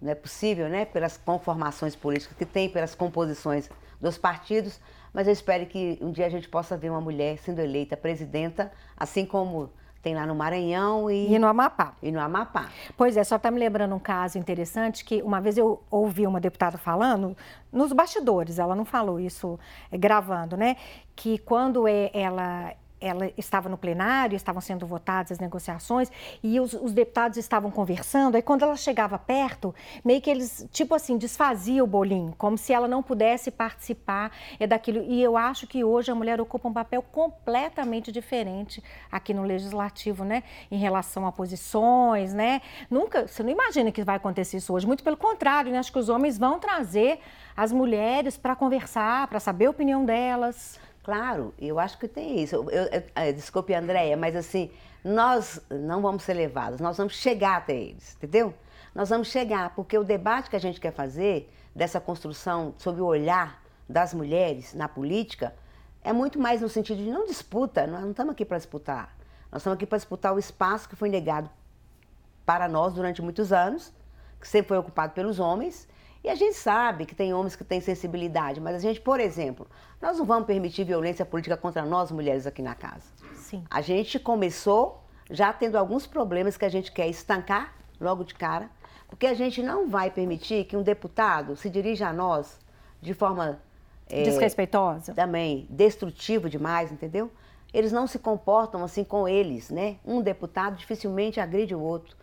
não 0.00 0.10
é 0.10 0.14
possível, 0.14 0.68
né, 0.68 0.84
pelas 0.84 1.16
conformações 1.16 1.94
políticas 1.94 2.36
que 2.36 2.46
tem, 2.46 2.68
pelas 2.68 2.94
composições 2.94 3.68
dos 4.00 4.16
partidos, 4.16 4.80
mas 5.12 5.26
eu 5.26 5.32
espero 5.32 5.66
que 5.66 5.98
um 6.00 6.10
dia 6.10 6.26
a 6.26 6.30
gente 6.30 6.48
possa 6.48 6.76
ver 6.76 6.90
uma 6.90 7.00
mulher 7.00 7.38
sendo 7.38 7.60
eleita 7.60 7.96
presidenta, 7.96 8.72
assim 8.96 9.26
como 9.26 9.70
tem 10.02 10.14
lá 10.14 10.26
no 10.26 10.34
Maranhão 10.34 11.10
e, 11.10 11.34
e 11.34 11.38
no 11.38 11.46
Amapá. 11.46 11.94
E 12.02 12.10
no 12.10 12.20
Amapá. 12.20 12.70
Pois 12.96 13.16
é, 13.16 13.24
só 13.24 13.36
está 13.36 13.50
me 13.50 13.58
lembrando 13.58 13.94
um 13.94 13.98
caso 13.98 14.38
interessante 14.38 15.04
que 15.04 15.20
uma 15.22 15.40
vez 15.40 15.58
eu 15.58 15.82
ouvi 15.90 16.26
uma 16.26 16.40
deputada 16.40 16.78
falando 16.78 17.36
nos 17.70 17.92
bastidores, 17.92 18.58
ela 18.58 18.74
não 18.74 18.84
falou 18.84 19.20
isso 19.20 19.58
gravando, 19.92 20.56
né? 20.56 20.76
Que 21.14 21.36
quando 21.38 21.86
é, 21.86 22.10
ela 22.14 22.72
ela 23.00 23.30
estava 23.36 23.68
no 23.68 23.78
plenário, 23.78 24.36
estavam 24.36 24.60
sendo 24.60 24.86
votadas 24.86 25.32
as 25.32 25.38
negociações 25.38 26.10
e 26.42 26.60
os, 26.60 26.74
os, 26.74 26.92
deputados 26.92 27.38
estavam 27.38 27.70
conversando. 27.70 28.34
Aí, 28.34 28.42
quando 28.42 28.62
ela 28.62 28.76
chegava 28.76 29.18
perto, 29.18 29.74
meio 30.04 30.20
que 30.20 30.30
eles, 30.30 30.68
tipo 30.70 30.94
assim, 30.94 31.16
desfaziam 31.16 31.84
o 31.84 31.86
bolinho, 31.86 32.34
como 32.36 32.58
se 32.58 32.72
ela 32.72 32.86
não 32.86 33.02
pudesse 33.02 33.50
participar 33.50 34.32
é 34.58 34.66
daquilo. 34.66 35.02
E 35.02 35.22
eu 35.22 35.36
acho 35.36 35.66
que 35.66 35.82
hoje 35.82 36.10
a 36.10 36.14
mulher 36.14 36.40
ocupa 36.40 36.68
um 36.68 36.72
papel 36.72 37.02
completamente 37.02 38.12
diferente 38.12 38.82
aqui 39.10 39.32
no 39.32 39.42
legislativo, 39.42 40.24
né? 40.24 40.42
Em 40.70 40.78
relação 40.78 41.26
a 41.26 41.32
posições, 41.32 42.34
né? 42.34 42.60
Nunca, 42.90 43.26
você 43.26 43.42
não 43.42 43.50
imagina 43.50 43.90
que 43.90 44.02
vai 44.02 44.16
acontecer 44.16 44.58
isso 44.58 44.72
hoje. 44.72 44.86
Muito 44.86 45.02
pelo 45.02 45.16
contrário, 45.16 45.72
né? 45.72 45.78
Acho 45.78 45.92
que 45.92 45.98
os 45.98 46.08
homens 46.08 46.38
vão 46.38 46.58
trazer 46.58 47.20
as 47.56 47.72
mulheres 47.72 48.36
para 48.36 48.54
conversar, 48.56 49.26
para 49.28 49.40
saber 49.40 49.66
a 49.66 49.70
opinião 49.70 50.04
delas. 50.04 50.78
Claro, 51.10 51.52
eu 51.58 51.80
acho 51.80 51.98
que 51.98 52.06
tem 52.06 52.40
isso. 52.40 52.54
Eu, 52.54 52.70
eu, 52.70 52.84
eu, 52.84 53.02
é, 53.16 53.32
desculpe, 53.32 53.74
Andréia, 53.74 54.16
mas 54.16 54.36
assim, 54.36 54.70
nós 55.02 55.60
não 55.68 56.00
vamos 56.00 56.22
ser 56.22 56.34
levados, 56.34 56.78
nós 56.78 56.96
vamos 56.96 57.14
chegar 57.14 57.56
até 57.56 57.74
eles, 57.74 58.14
entendeu? 58.14 58.54
Nós 58.94 59.08
vamos 59.08 59.26
chegar, 59.26 59.74
porque 59.74 59.98
o 59.98 60.04
debate 60.04 60.48
que 60.48 60.54
a 60.54 60.60
gente 60.60 60.80
quer 60.80 60.92
fazer 60.92 61.52
dessa 61.74 62.00
construção 62.00 62.76
sob 62.78 63.00
o 63.00 63.06
olhar 63.06 63.60
das 63.88 64.14
mulheres 64.14 64.72
na 64.72 64.86
política 64.86 65.52
é 66.04 66.12
muito 66.12 66.38
mais 66.38 66.60
no 66.60 66.68
sentido 66.68 67.02
de 67.02 67.10
não 67.10 67.26
disputa, 67.26 67.88
nós 67.88 68.02
não 68.02 68.12
estamos 68.12 68.30
aqui 68.30 68.44
para 68.44 68.58
disputar. 68.58 69.12
Nós 69.50 69.62
estamos 69.62 69.78
aqui 69.78 69.86
para 69.86 69.98
disputar 69.98 70.32
o 70.32 70.38
espaço 70.38 70.88
que 70.88 70.94
foi 70.94 71.08
negado 71.08 71.50
para 72.46 72.68
nós 72.68 72.94
durante 72.94 73.20
muitos 73.20 73.52
anos, 73.52 73.92
que 74.40 74.46
sempre 74.46 74.68
foi 74.68 74.78
ocupado 74.78 75.12
pelos 75.12 75.40
homens, 75.40 75.88
e 76.22 76.28
a 76.28 76.34
gente 76.34 76.54
sabe 76.56 77.06
que 77.06 77.14
tem 77.14 77.32
homens 77.32 77.56
que 77.56 77.64
têm 77.64 77.80
sensibilidade, 77.80 78.60
mas 78.60 78.76
a 78.76 78.78
gente, 78.78 79.00
por 79.00 79.18
exemplo, 79.18 79.66
nós 80.00 80.18
não 80.18 80.26
vamos 80.26 80.46
permitir 80.46 80.84
violência 80.84 81.24
política 81.24 81.56
contra 81.56 81.84
nós 81.84 82.10
mulheres 82.10 82.46
aqui 82.46 82.60
na 82.60 82.74
casa. 82.74 83.06
Sim. 83.36 83.64
A 83.70 83.80
gente 83.80 84.18
começou 84.18 85.02
já 85.30 85.52
tendo 85.52 85.76
alguns 85.76 86.06
problemas 86.06 86.56
que 86.56 86.64
a 86.64 86.68
gente 86.68 86.92
quer 86.92 87.08
estancar 87.08 87.74
logo 87.98 88.22
de 88.24 88.34
cara, 88.34 88.68
porque 89.08 89.26
a 89.26 89.34
gente 89.34 89.62
não 89.62 89.88
vai 89.88 90.10
permitir 90.10 90.64
que 90.64 90.76
um 90.76 90.82
deputado 90.82 91.56
se 91.56 91.70
dirija 91.70 92.08
a 92.08 92.12
nós 92.12 92.58
de 93.00 93.14
forma 93.14 93.60
é, 94.08 94.22
desrespeitosa, 94.22 95.14
também 95.14 95.66
destrutiva 95.70 96.50
demais, 96.50 96.92
entendeu? 96.92 97.30
Eles 97.72 97.92
não 97.92 98.06
se 98.06 98.18
comportam 98.18 98.84
assim 98.84 99.04
com 99.04 99.26
eles, 99.26 99.70
né? 99.70 99.96
Um 100.04 100.20
deputado 100.20 100.76
dificilmente 100.76 101.40
agride 101.40 101.74
o 101.74 101.80
outro 101.80 102.16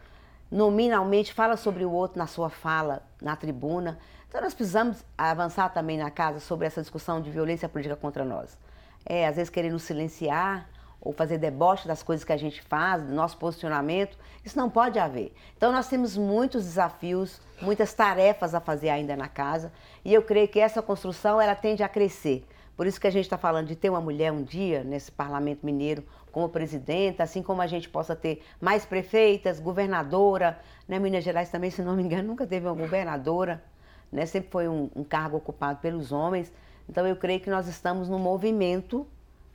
nominalmente 0.51 1.33
fala 1.33 1.57
sobre 1.57 1.83
o 1.85 1.91
outro 1.91 2.17
na 2.17 2.27
sua 2.27 2.49
fala, 2.49 3.03
na 3.21 3.35
tribuna. 3.35 3.99
Então 4.27 4.41
nós 4.41 4.53
precisamos 4.53 5.03
avançar 5.17 5.69
também 5.69 5.97
na 5.97 6.09
casa 6.09 6.39
sobre 6.39 6.67
essa 6.67 6.81
discussão 6.81 7.21
de 7.21 7.29
violência 7.29 7.69
política 7.69 7.95
contra 7.95 8.23
nós. 8.23 8.57
É, 9.05 9.27
às 9.27 9.35
vezes 9.35 9.49
querer 9.49 9.71
nos 9.71 9.83
silenciar 9.83 10.69
ou 10.99 11.13
fazer 11.13 11.37
deboche 11.37 11.87
das 11.87 12.03
coisas 12.03 12.25
que 12.25 12.33
a 12.33 12.37
gente 12.37 12.61
faz, 12.61 13.03
do 13.03 13.13
nosso 13.13 13.37
posicionamento, 13.37 14.17
isso 14.43 14.57
não 14.57 14.69
pode 14.69 14.99
haver. 14.99 15.33
Então 15.55 15.71
nós 15.71 15.87
temos 15.87 16.17
muitos 16.17 16.63
desafios, 16.63 17.39
muitas 17.61 17.93
tarefas 17.93 18.53
a 18.53 18.59
fazer 18.59 18.89
ainda 18.89 19.15
na 19.15 19.27
casa, 19.27 19.71
e 20.03 20.13
eu 20.13 20.21
creio 20.21 20.47
que 20.47 20.59
essa 20.59 20.81
construção 20.81 21.39
ela 21.39 21.55
tende 21.55 21.83
a 21.83 21.89
crescer. 21.89 22.45
Por 22.75 22.85
isso 22.85 22.99
que 22.99 23.07
a 23.07 23.11
gente 23.11 23.25
está 23.25 23.37
falando 23.37 23.67
de 23.67 23.75
ter 23.75 23.89
uma 23.89 24.01
mulher 24.01 24.31
um 24.31 24.43
dia 24.43 24.83
nesse 24.83 25.11
parlamento 25.11 25.65
mineiro 25.65 26.03
como 26.37 26.49
presidenta, 26.49 27.23
assim 27.23 27.41
como 27.41 27.63
a 27.63 27.65
gente 27.65 27.89
possa 27.89 28.15
ter 28.15 28.43
mais 28.61 28.85
prefeitas, 28.85 29.59
governadora, 29.59 30.59
né? 30.87 30.99
Minas 30.99 31.23
Gerais 31.23 31.49
também, 31.49 31.71
se 31.71 31.81
não 31.81 31.95
me 31.95 32.03
engano, 32.03 32.27
nunca 32.27 32.45
teve 32.45 32.67
uma 32.67 32.75
governadora, 32.75 33.63
né? 34.11 34.23
Sempre 34.27 34.51
foi 34.51 34.67
um, 34.67 34.87
um 34.95 35.03
cargo 35.03 35.37
ocupado 35.37 35.79
pelos 35.79 36.11
homens. 36.11 36.53
Então 36.87 37.07
eu 37.07 37.15
creio 37.15 37.39
que 37.39 37.49
nós 37.49 37.67
estamos 37.67 38.07
num 38.07 38.19
movimento 38.19 39.07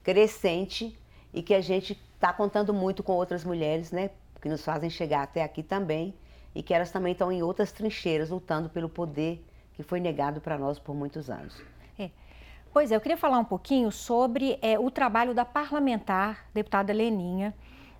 crescente 0.02 0.98
e 1.32 1.40
que 1.40 1.54
a 1.54 1.60
gente 1.60 1.96
está 2.16 2.32
contando 2.32 2.74
muito 2.74 3.00
com 3.04 3.12
outras 3.12 3.44
mulheres, 3.44 3.92
né? 3.92 4.10
Que 4.40 4.48
nos 4.48 4.64
fazem 4.64 4.90
chegar 4.90 5.22
até 5.22 5.44
aqui 5.44 5.62
também 5.62 6.12
e 6.52 6.64
que 6.64 6.74
elas 6.74 6.90
também 6.90 7.12
estão 7.12 7.30
em 7.30 7.44
outras 7.44 7.70
trincheiras 7.70 8.30
lutando 8.30 8.68
pelo 8.68 8.88
poder 8.88 9.40
que 9.74 9.84
foi 9.84 10.00
negado 10.00 10.40
para 10.40 10.58
nós 10.58 10.80
por 10.80 10.96
muitos 10.96 11.30
anos. 11.30 11.62
Pois 12.72 12.90
é, 12.90 12.96
eu 12.96 13.00
queria 13.02 13.18
falar 13.18 13.38
um 13.38 13.44
pouquinho 13.44 13.92
sobre 13.92 14.58
é, 14.62 14.78
o 14.78 14.90
trabalho 14.90 15.34
da 15.34 15.44
parlamentar, 15.44 16.46
deputada 16.54 16.90
Leninha, 16.90 17.54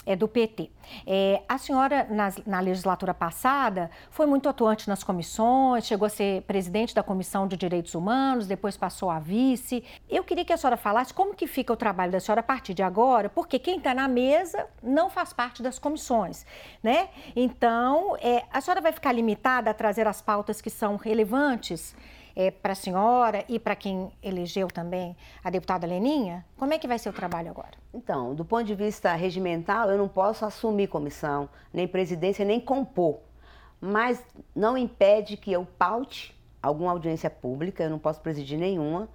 é, 0.07 0.17
do 0.17 0.27
PT. 0.27 0.71
É, 1.07 1.43
a 1.47 1.59
senhora, 1.59 2.07
na, 2.09 2.33
na, 2.47 2.59
legislatura 2.59 3.13
passada, 3.13 3.91
foi 4.11 4.25
muito 4.25 4.49
atuante 4.49 4.89
nas 4.89 5.05
comissões, 5.05 5.87
chegou 5.87 6.07
a 6.07 6.09
ser 6.09 6.41
presidente 6.43 6.95
da 6.95 7.03
Comissão 7.03 7.47
de 7.47 7.55
Direitos 7.55 7.95
Humanos, 7.95 8.47
depois 8.47 8.75
passou 8.75 9.11
a 9.11 9.19
vice. 9.19 9.85
Eu 10.09 10.25
queria 10.25 10.45
que 10.45 10.55
a 10.55 10.57
senhora 10.57 10.79
falasse 10.79 11.13
como 11.13 11.35
que 11.35 11.47
fica 11.47 11.71
o 11.71 11.77
trabalho 11.77 12.11
da 12.11 12.19
senhora 12.19 12.41
a 12.41 12.45
partir 12.45 12.73
de 12.73 12.83
agora, 12.83 13.29
porque 13.29 13.59
quem 13.59 13.77
está 13.77 13.93
na 13.93 14.09
mesa 14.09 14.67
não 14.83 15.11
faz 15.11 15.35
parte 15.35 15.63
das 15.63 15.79
comissões, 15.79 16.47
né? 16.83 17.11
Então, 17.37 18.17
é, 18.23 18.45
a 18.51 18.61
senhora 18.63 18.81
vai 18.81 18.93
ficar 18.93 19.13
limitada 19.13 19.71
a 19.71 19.75
trazer 19.75 20.09
as 20.09 20.23
pautas 20.23 20.63
que 20.63 20.71
são 20.71 20.97
relevantes 20.97 21.95
é, 22.35 22.51
para 22.51 22.73
a 22.73 22.77
senhora 22.77 23.45
e 23.49 23.59
para 23.59 23.77
quem 23.77 24.11
elegeu 24.23 24.69
também 24.69 25.17
a 25.43 25.51
deputada 25.51 25.87
Leninha? 25.87 26.45
Como 26.57 26.73
é 26.73 26.79
que 26.79 26.89
vai 26.89 26.99
ser 26.99 27.09
o 27.09 27.13
trabalho 27.13 27.51
agora? 27.51 27.73
Então, 27.93 28.35
do 28.35 28.45
ponto 28.45 28.65
de 28.65 28.75
vista 28.75 29.13
regimental, 29.15 29.91
eu 29.91 29.99
não 29.99 30.09
posso 30.09 30.45
assumir 30.45 30.89
comissão, 30.89 31.49
nem 31.73 31.87
presidência, 31.87 32.45
nem 32.45 32.61
compor. 32.61 33.21
Mas 33.81 34.23
não 34.55 34.77
impede 34.79 35.37
que 35.37 35.53
eu 35.53 35.67
paute 35.79 36.35
alguma 36.63 36.93
audiência 36.93 37.29
pública, 37.29 37.83
eu 37.83 37.91
não 37.91 37.99
posso 37.99 38.21
presidir 38.21 38.59
nenhuma, 38.59 39.09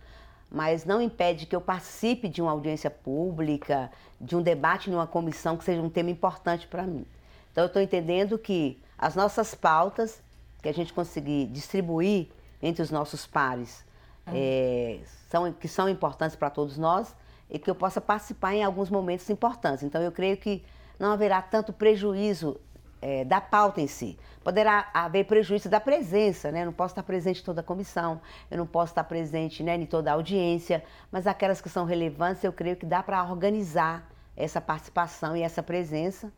mas 0.49 0.85
não 0.85 1.01
impede 1.01 1.45
que 1.45 1.55
eu 1.55 1.61
participe 1.61 2.27
de 2.27 2.41
uma 2.41 2.51
audiência 2.51 2.89
pública, 2.89 3.91
de 4.19 4.35
um 4.35 4.41
debate 4.41 4.89
numa 4.89 5.07
comissão 5.07 5.57
que 5.57 5.63
seja 5.63 5.81
um 5.81 5.89
tema 5.89 6.09
importante 6.09 6.67
para 6.67 6.83
mim. 6.83 7.05
Então, 7.51 7.63
eu 7.63 7.67
estou 7.67 7.81
entendendo 7.81 8.37
que 8.37 8.77
as 8.97 9.15
nossas 9.15 9.55
pautas, 9.55 10.21
que 10.61 10.69
a 10.69 10.73
gente 10.73 10.93
conseguir 10.93 11.47
distribuir 11.47 12.29
entre 12.61 12.81
os 12.81 12.91
nossos 12.91 13.25
pares 13.25 13.85
ah. 14.25 14.31
é, 14.33 14.99
são, 15.29 15.51
que 15.53 15.67
são 15.67 15.87
importantes 15.87 16.35
para 16.35 16.49
todos 16.49 16.77
nós 16.77 17.15
e 17.49 17.57
que 17.57 17.69
eu 17.69 17.75
possa 17.75 18.01
participar 18.01 18.53
em 18.53 18.63
alguns 18.63 18.89
momentos 18.89 19.29
importantes. 19.29 19.83
Então, 19.83 20.01
eu 20.01 20.11
creio 20.11 20.37
que 20.37 20.63
não 20.99 21.11
haverá 21.11 21.41
tanto 21.41 21.71
prejuízo 21.71 22.59
é, 23.01 23.23
da 23.23 23.39
pauta 23.39 23.79
em 23.79 23.87
si. 23.87 24.17
Poderá 24.43 24.89
haver 24.93 25.25
prejuízo 25.25 25.69
da 25.69 25.79
presença, 25.79 26.51
né? 26.51 26.61
Eu 26.61 26.67
não 26.67 26.73
posso 26.73 26.93
estar 26.93 27.03
presente 27.03 27.41
em 27.41 27.43
toda 27.43 27.61
a 27.61 27.63
comissão, 27.63 28.19
eu 28.49 28.57
não 28.57 28.65
posso 28.65 28.91
estar 28.91 29.03
presente 29.03 29.61
né, 29.61 29.75
em 29.75 29.85
toda 29.85 30.11
a 30.11 30.13
audiência, 30.13 30.83
mas 31.11 31.27
aquelas 31.27 31.61
que 31.61 31.69
são 31.69 31.85
relevantes, 31.85 32.43
eu 32.43 32.51
creio 32.51 32.75
que 32.75 32.85
dá 32.85 33.03
para 33.03 33.23
organizar 33.23 34.09
essa 34.35 34.61
participação 34.61 35.35
e 35.35 35.41
essa 35.41 35.61
presença 35.61 36.31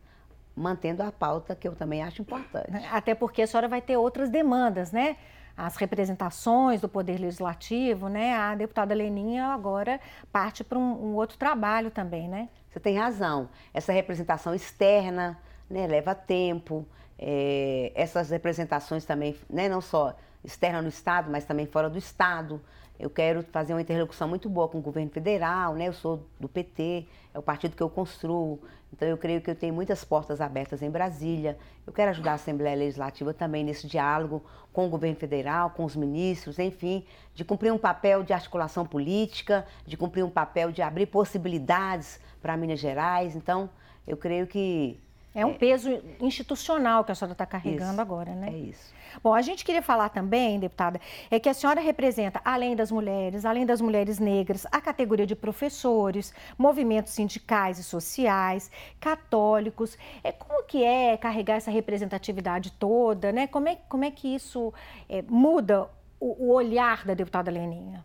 mantendo 0.55 1.03
a 1.03 1.11
pauta 1.11 1.55
que 1.55 1.67
eu 1.67 1.75
também 1.75 2.03
acho 2.03 2.21
importante. 2.21 2.71
Até 2.91 3.15
porque 3.15 3.43
a 3.43 3.47
senhora 3.47 3.67
vai 3.67 3.81
ter 3.81 3.95
outras 3.95 4.29
demandas, 4.29 4.91
né? 4.91 5.15
As 5.59 5.75
representações 5.75 6.79
do 6.79 6.87
Poder 6.87 7.19
Legislativo, 7.19 8.07
né? 8.07 8.33
A 8.33 8.55
deputada 8.55 8.93
Leninha 8.95 9.47
agora 9.47 9.99
parte 10.31 10.63
para 10.63 10.79
um, 10.79 11.11
um, 11.11 11.15
outro 11.15 11.37
trabalho 11.37 11.91
também, 11.91 12.29
né? 12.29 12.47
Você 12.69 12.79
tem 12.79 12.97
razão. 12.97 13.49
Essa 13.73 13.91
representação 13.91 14.55
externa 14.55 15.37
né, 15.69 15.85
leva 15.85 16.15
tempo. 16.15 16.87
É, 17.17 17.91
essas 17.93 18.29
representações 18.29 19.03
também, 19.03 19.35
né, 19.49 19.67
não 19.67 19.81
só 19.81 20.15
externa 20.41 20.81
no 20.81 20.87
Estado, 20.87 21.29
mas 21.29 21.43
também 21.43 21.65
fora 21.65 21.89
do 21.89 21.97
Estado. 21.97 22.61
Eu 22.99 23.09
quero 23.09 23.43
fazer 23.43 23.73
uma 23.73 23.81
interlocução 23.81 24.27
muito 24.27 24.49
boa 24.49 24.67
com 24.67 24.77
o 24.77 24.81
governo 24.81 25.09
federal, 25.09 25.73
né? 25.73 25.87
Eu 25.87 25.93
sou 25.93 26.27
do 26.37 26.49
PT, 26.49 27.07
é 27.33 27.39
o 27.39 27.41
partido 27.41 27.75
que 27.75 27.81
eu 27.81 27.89
construo. 27.89 28.59
Então 28.91 29.07
eu 29.07 29.17
creio 29.17 29.39
que 29.39 29.49
eu 29.49 29.55
tenho 29.55 29.73
muitas 29.73 30.03
portas 30.03 30.41
abertas 30.41 30.81
em 30.81 30.89
Brasília. 30.89 31.57
Eu 31.87 31.93
quero 31.93 32.09
ajudar 32.09 32.31
a 32.31 32.33
Assembleia 32.33 32.75
Legislativa 32.75 33.33
também 33.33 33.63
nesse 33.63 33.87
diálogo 33.87 34.43
com 34.73 34.85
o 34.85 34.89
governo 34.89 35.15
federal, 35.15 35.69
com 35.69 35.85
os 35.85 35.95
ministros, 35.95 36.59
enfim, 36.59 37.05
de 37.33 37.45
cumprir 37.45 37.71
um 37.71 37.77
papel 37.77 38.21
de 38.21 38.33
articulação 38.33 38.85
política, 38.85 39.65
de 39.85 39.95
cumprir 39.95 40.23
um 40.23 40.29
papel 40.29 40.71
de 40.71 40.81
abrir 40.81 41.05
possibilidades 41.05 42.19
para 42.41 42.57
Minas 42.57 42.79
Gerais. 42.79 43.35
Então, 43.35 43.69
eu 44.05 44.17
creio 44.17 44.45
que 44.45 44.99
é 45.33 45.45
um 45.45 45.51
é, 45.51 45.53
peso 45.53 46.01
institucional 46.19 47.03
que 47.03 47.11
a 47.11 47.15
senhora 47.15 47.33
está 47.33 47.45
carregando 47.45 47.91
isso, 47.91 48.01
agora, 48.01 48.33
né? 48.33 48.49
É 48.49 48.57
isso. 48.57 48.93
Bom, 49.23 49.33
a 49.33 49.41
gente 49.41 49.63
queria 49.63 49.81
falar 49.81 50.09
também, 50.09 50.59
deputada, 50.59 50.99
é 51.29 51.39
que 51.39 51.47
a 51.47 51.53
senhora 51.53 51.79
representa, 51.81 52.41
além 52.43 52.75
das 52.75 52.91
mulheres, 52.91 53.45
além 53.45 53.65
das 53.65 53.79
mulheres 53.79 54.17
negras, 54.19 54.65
a 54.71 54.81
categoria 54.81 55.27
de 55.27 55.35
professores, 55.35 56.33
movimentos 56.57 57.13
sindicais 57.13 57.77
e 57.77 57.83
sociais, 57.83 58.71
católicos. 58.99 59.97
É, 60.23 60.31
como 60.31 60.63
que 60.63 60.83
é 60.83 61.15
carregar 61.17 61.55
essa 61.55 61.71
representatividade 61.71 62.71
toda, 62.71 63.31
né? 63.31 63.45
Como 63.45 63.67
é, 63.69 63.77
como 63.87 64.05
é 64.05 64.11
que 64.11 64.33
isso 64.33 64.73
é, 65.07 65.21
muda 65.23 65.89
o, 66.19 66.47
o 66.47 66.53
olhar 66.53 67.05
da 67.05 67.13
deputada 67.13 67.51
Leninha? 67.51 68.03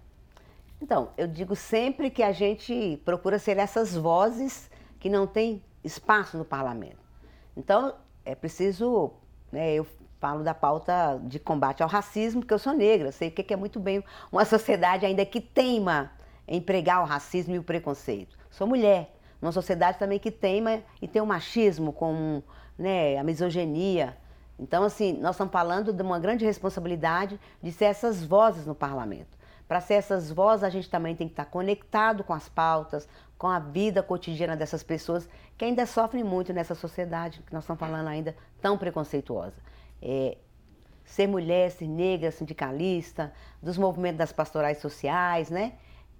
Então, 0.80 1.08
eu 1.16 1.26
digo 1.26 1.56
sempre 1.56 2.10
que 2.10 2.22
a 2.22 2.32
gente 2.32 3.00
procura 3.04 3.38
ser 3.38 3.56
essas 3.56 3.96
vozes 3.96 4.70
que 5.00 5.08
não 5.08 5.26
têm 5.26 5.62
espaço 5.82 6.36
no 6.36 6.44
parlamento. 6.44 7.03
Então, 7.56 7.94
é 8.24 8.34
preciso, 8.34 9.12
né, 9.52 9.74
eu 9.74 9.86
falo 10.20 10.42
da 10.42 10.54
pauta 10.54 11.20
de 11.24 11.38
combate 11.38 11.82
ao 11.82 11.88
racismo, 11.88 12.40
porque 12.40 12.54
eu 12.54 12.58
sou 12.58 12.72
negra, 12.72 13.12
sei 13.12 13.28
o 13.28 13.30
que 13.30 13.52
é 13.52 13.56
muito 13.56 13.78
bem 13.78 14.02
uma 14.32 14.44
sociedade 14.46 15.04
ainda 15.04 15.24
que 15.24 15.40
teima 15.40 16.10
em 16.48 16.60
pregar 16.60 17.02
o 17.02 17.06
racismo 17.06 17.54
e 17.54 17.58
o 17.58 17.62
preconceito. 17.62 18.36
Sou 18.50 18.66
mulher, 18.66 19.14
numa 19.40 19.52
sociedade 19.52 19.98
também 19.98 20.18
que 20.18 20.30
teima 20.30 20.82
e 21.00 21.08
tem 21.08 21.20
o 21.20 21.26
machismo, 21.26 21.92
com 21.92 22.42
né, 22.78 23.18
a 23.18 23.24
misoginia. 23.24 24.16
Então, 24.58 24.84
assim, 24.84 25.12
nós 25.14 25.34
estamos 25.34 25.52
falando 25.52 25.92
de 25.92 26.02
uma 26.02 26.18
grande 26.18 26.44
responsabilidade 26.44 27.38
de 27.62 27.72
ser 27.72 27.86
essas 27.86 28.24
vozes 28.24 28.66
no 28.66 28.74
parlamento. 28.74 29.36
Para 29.66 29.80
ser 29.80 29.94
essas 29.94 30.30
vozes, 30.30 30.62
a 30.62 30.70
gente 30.70 30.88
também 30.90 31.16
tem 31.16 31.26
que 31.26 31.32
estar 31.32 31.46
conectado 31.46 32.22
com 32.22 32.32
as 32.32 32.48
pautas, 32.48 33.08
com 33.44 33.48
a 33.50 33.58
vida 33.58 34.02
cotidiana 34.02 34.56
dessas 34.56 34.82
pessoas 34.82 35.28
que 35.58 35.66
ainda 35.66 35.84
sofrem 35.84 36.24
muito 36.24 36.50
nessa 36.50 36.74
sociedade 36.74 37.42
que 37.46 37.52
nós 37.52 37.64
estamos 37.64 37.78
falando 37.78 38.08
ainda 38.08 38.34
tão 38.62 38.78
preconceituosa. 38.78 39.56
É, 40.00 40.38
ser 41.04 41.26
mulher, 41.26 41.70
ser 41.70 41.86
negra, 41.86 42.30
sindicalista, 42.30 43.34
dos 43.62 43.76
movimentos 43.76 44.16
das 44.16 44.32
pastorais 44.32 44.78
sociais, 44.78 45.50
né? 45.50 45.74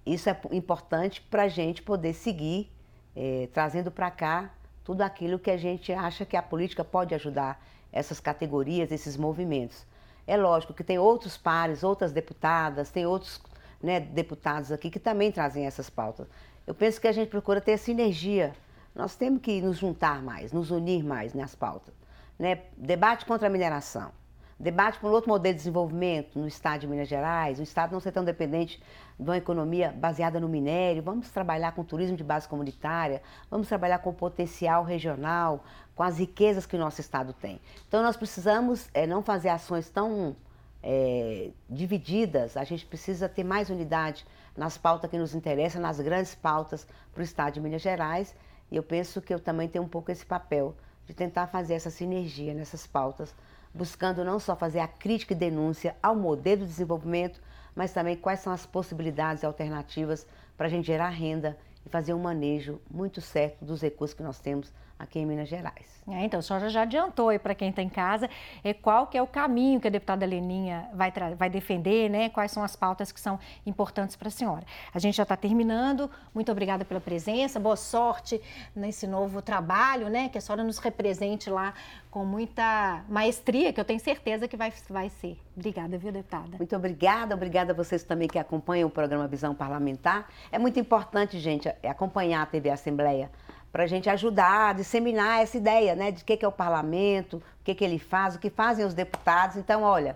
Isso 0.05 0.29
é 0.29 0.39
importante 0.51 1.19
para 1.19 1.41
a 1.41 1.47
gente 1.47 1.81
poder 1.81 2.13
seguir 2.13 2.71
é, 3.15 3.49
trazendo 3.51 3.89
para 3.89 4.11
cá 4.11 4.51
tudo 4.83 5.01
aquilo 5.01 5.39
que 5.39 5.49
a 5.49 5.57
gente 5.57 5.91
acha 5.91 6.27
que 6.27 6.37
a 6.37 6.43
política 6.43 6.83
pode 6.83 7.15
ajudar 7.15 7.59
essas 7.91 8.19
categorias, 8.19 8.91
esses 8.91 9.17
movimentos. 9.17 9.83
É 10.27 10.37
lógico 10.37 10.75
que 10.75 10.83
tem 10.83 10.99
outros 10.99 11.37
pares, 11.37 11.83
outras 11.83 12.11
deputadas, 12.11 12.91
tem 12.91 13.07
outros 13.07 13.41
né, 13.81 13.99
deputados 13.99 14.71
aqui 14.71 14.91
que 14.91 14.99
também 14.99 15.31
trazem 15.31 15.65
essas 15.65 15.89
pautas. 15.89 16.27
Eu 16.65 16.73
penso 16.73 16.99
que 16.99 17.07
a 17.07 17.11
gente 17.11 17.29
procura 17.29 17.61
ter 17.61 17.77
sinergia. 17.77 18.53
Nós 18.93 19.15
temos 19.15 19.41
que 19.41 19.61
nos 19.61 19.77
juntar 19.77 20.21
mais, 20.21 20.51
nos 20.51 20.71
unir 20.71 21.03
mais 21.03 21.33
nas 21.33 21.53
pautas. 21.53 21.93
Né? 22.39 22.63
Debate 22.77 23.25
contra 23.25 23.47
a 23.47 23.49
mineração 23.49 24.11
Debate 24.57 24.99
por 24.99 25.11
outro 25.11 25.29
modelo 25.29 25.53
de 25.53 25.57
desenvolvimento 25.57 26.39
no 26.39 26.47
estado 26.47 26.81
de 26.81 26.87
Minas 26.87 27.09
Gerais, 27.09 27.59
o 27.59 27.63
estado 27.63 27.91
não 27.91 27.99
ser 27.99 28.13
tão 28.13 28.23
dependente 28.23 28.81
de 29.19 29.29
uma 29.29 29.35
economia 29.35 29.91
baseada 29.91 30.39
no 30.39 30.47
minério. 30.47 31.03
Vamos 31.03 31.29
trabalhar 31.29 31.73
com 31.73 31.83
turismo 31.83 32.15
de 32.15 32.23
base 32.23 32.47
comunitária, 32.47 33.21
vamos 33.51 33.67
trabalhar 33.67 33.99
com 33.99 34.11
o 34.11 34.13
potencial 34.13 34.85
regional, 34.85 35.61
com 35.93 36.03
as 36.03 36.19
riquezas 36.19 36.65
que 36.65 36.77
o 36.77 36.79
nosso 36.79 37.01
estado 37.01 37.33
tem. 37.33 37.59
Então 37.85 38.01
nós 38.01 38.15
precisamos 38.15 38.89
é, 38.93 39.05
não 39.05 39.21
fazer 39.21 39.49
ações 39.49 39.89
tão 39.89 40.33
é, 40.81 41.49
divididas, 41.69 42.55
a 42.55 42.63
gente 42.63 42.85
precisa 42.85 43.27
ter 43.27 43.43
mais 43.43 43.69
unidade 43.69 44.25
nas 44.55 44.77
pautas 44.77 45.09
que 45.09 45.17
nos 45.17 45.35
interessam, 45.35 45.81
nas 45.81 45.99
grandes 45.99 46.35
pautas 46.35 46.87
para 47.13 47.21
o 47.21 47.23
estado 47.23 47.53
de 47.53 47.61
Minas 47.61 47.81
Gerais. 47.81 48.35
E 48.71 48.75
eu 48.75 48.83
penso 48.83 49.21
que 49.21 49.33
eu 49.33 49.39
também 49.39 49.67
tenho 49.67 49.83
um 49.83 49.89
pouco 49.89 50.11
esse 50.11 50.25
papel 50.25 50.75
de 51.05 51.13
tentar 51.13 51.47
fazer 51.47 51.75
essa 51.75 51.89
sinergia 51.89 52.53
nessas 52.53 52.87
pautas 52.87 53.35
buscando 53.75 54.23
não 54.23 54.39
só 54.39 54.55
fazer 54.55 54.79
a 54.79 54.87
crítica 54.87 55.33
e 55.33 55.37
denúncia 55.37 55.97
ao 56.01 56.15
modelo 56.15 56.61
de 56.61 56.67
desenvolvimento, 56.67 57.41
mas 57.75 57.91
também 57.91 58.15
quais 58.15 58.39
são 58.39 58.53
as 58.53 58.65
possibilidades 58.65 59.43
alternativas 59.43 60.25
para 60.55 60.67
a 60.67 60.69
gente 60.69 60.85
gerar 60.85 61.09
renda 61.09 61.57
e 61.85 61.89
fazer 61.89 62.13
um 62.13 62.19
manejo 62.19 62.79
muito 62.89 63.19
certo 63.19 63.65
dos 63.65 63.81
recursos 63.81 64.15
que 64.15 64.23
nós 64.23 64.39
temos 64.39 64.71
aqui 64.97 65.19
em 65.19 65.25
Minas 65.25 65.49
Gerais. 65.49 65.95
É, 66.07 66.23
então, 66.23 66.39
a 66.39 66.43
senhora 66.43 66.69
já 66.69 66.83
adiantou 66.83 67.29
aí 67.29 67.39
para 67.39 67.55
quem 67.55 67.69
está 67.69 67.81
em 67.81 67.89
casa 67.89 68.29
é, 68.63 68.73
qual 68.73 69.07
que 69.07 69.17
é 69.17 69.21
o 69.21 69.27
caminho 69.27 69.79
que 69.79 69.87
a 69.87 69.91
deputada 69.91 70.25
Leninha 70.25 70.87
vai, 70.93 71.11
vai 71.35 71.49
defender, 71.49 72.09
né? 72.09 72.29
quais 72.29 72.51
são 72.51 72.63
as 72.63 72.75
pautas 72.75 73.11
que 73.11 73.19
são 73.19 73.39
importantes 73.65 74.15
para 74.15 74.27
a 74.27 74.31
senhora. 74.31 74.63
A 74.93 74.99
gente 74.99 75.15
já 75.15 75.23
está 75.23 75.35
terminando, 75.35 76.09
muito 76.33 76.51
obrigada 76.51 76.85
pela 76.85 77.01
presença, 77.01 77.59
boa 77.59 77.75
sorte 77.75 78.39
nesse 78.75 79.07
novo 79.07 79.41
trabalho, 79.41 80.07
né? 80.07 80.29
que 80.29 80.37
a 80.37 80.41
senhora 80.41 80.63
nos 80.63 80.77
represente 80.77 81.49
lá 81.49 81.73
com 82.11 82.23
muita 82.23 83.03
maestria, 83.09 83.73
que 83.73 83.79
eu 83.79 83.85
tenho 83.85 83.99
certeza 83.99 84.47
que 84.47 84.55
vai, 84.55 84.71
vai 84.89 85.09
ser. 85.09 85.37
Obrigada, 85.57 85.97
viu, 85.97 86.11
deputada? 86.11 86.57
Muito 86.57 86.75
obrigada, 86.75 87.33
obrigada 87.33 87.73
a 87.73 87.75
vocês 87.75 88.03
também 88.03 88.27
que 88.27 88.37
acompanham 88.37 88.87
o 88.87 88.91
programa 88.91 89.27
Visão 89.27 89.55
Parlamentar. 89.55 90.29
É 90.51 90.59
muito 90.59 90.79
importante, 90.79 91.39
gente, 91.39 91.67
acompanhar 91.83 92.43
a 92.43 92.45
TV 92.45 92.69
Assembleia 92.69 93.29
para 93.75 93.83
a 93.83 93.87
gente 93.87 94.09
ajudar 94.09 94.69
a 94.69 94.73
disseminar 94.73 95.41
essa 95.41 95.57
ideia 95.57 95.95
né, 95.95 96.09
de 96.09 96.21
o 96.21 96.25
que, 96.25 96.37
que 96.37 96.45
é 96.45 96.47
o 96.47 96.51
parlamento, 96.51 97.43
o 97.59 97.63
que, 97.65 97.75
que 97.75 97.83
ele 97.83 97.99
faz, 97.99 98.33
o 98.33 98.39
que 98.39 98.49
fazem 98.49 98.85
os 98.85 98.93
deputados. 98.93 99.57
Então, 99.57 99.83
olha, 99.83 100.15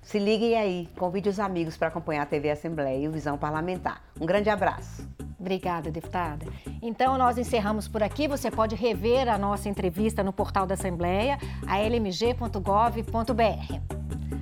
se 0.00 0.18
liguem 0.18 0.56
aí, 0.56 0.88
convide 0.96 1.28
os 1.28 1.38
amigos 1.38 1.76
para 1.76 1.88
acompanhar 1.88 2.22
a 2.22 2.26
TV 2.26 2.50
Assembleia 2.50 2.96
e 2.96 3.06
o 3.06 3.12
Visão 3.12 3.36
Parlamentar. 3.36 4.02
Um 4.18 4.24
grande 4.24 4.48
abraço. 4.48 5.06
Obrigada, 5.38 5.90
deputada. 5.90 6.46
Então, 6.80 7.18
nós 7.18 7.36
encerramos 7.36 7.86
por 7.86 8.02
aqui. 8.02 8.26
Você 8.26 8.50
pode 8.50 8.74
rever 8.74 9.28
a 9.28 9.36
nossa 9.36 9.68
entrevista 9.68 10.22
no 10.22 10.32
portal 10.32 10.64
da 10.64 10.72
Assembleia, 10.72 11.36
almg.gov.br. 11.68 13.04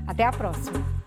Até 0.07 0.23
a 0.23 0.31
próxima. 0.31 1.02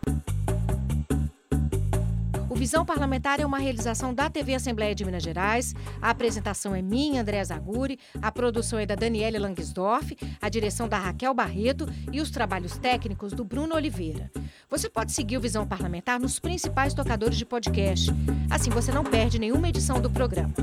O 2.56 2.58
Visão 2.58 2.86
Parlamentar 2.86 3.42
é 3.42 3.46
uma 3.46 3.60
realização 3.60 4.14
da 4.14 4.30
TV 4.30 4.56
Assembleia 4.56 4.96
de 4.96 5.04
Minas 5.04 5.22
Gerais. 5.22 5.76
A 6.02 6.10
apresentação 6.10 6.74
é 6.74 6.82
minha, 6.82 7.22
Andréa 7.22 7.44
Zaguri, 7.44 8.00
a 8.22 8.32
produção 8.32 8.80
é 8.80 8.86
da 8.86 8.96
Daniele 8.96 9.38
Langsdorff, 9.38 10.16
a 10.42 10.48
direção 10.48 10.88
da 10.88 10.98
Raquel 10.98 11.34
Barreto 11.34 11.86
e 12.14 12.22
os 12.22 12.32
trabalhos 12.32 12.78
técnicos 12.78 13.34
do 13.34 13.44
Bruno 13.44 13.76
Oliveira. 13.76 14.32
Você 14.70 14.90
pode 14.90 15.12
seguir 15.12 15.36
o 15.36 15.42
Visão 15.42 15.68
Parlamentar 15.68 16.18
nos 16.18 16.40
principais 16.40 16.94
tocadores 16.94 17.38
de 17.38 17.46
podcast. 17.46 18.10
Assim 18.50 18.70
você 18.70 18.90
não 18.90 19.04
perde 19.04 19.38
nenhuma 19.38 19.68
edição 19.68 20.00
do 20.00 20.10
programa. 20.10 20.54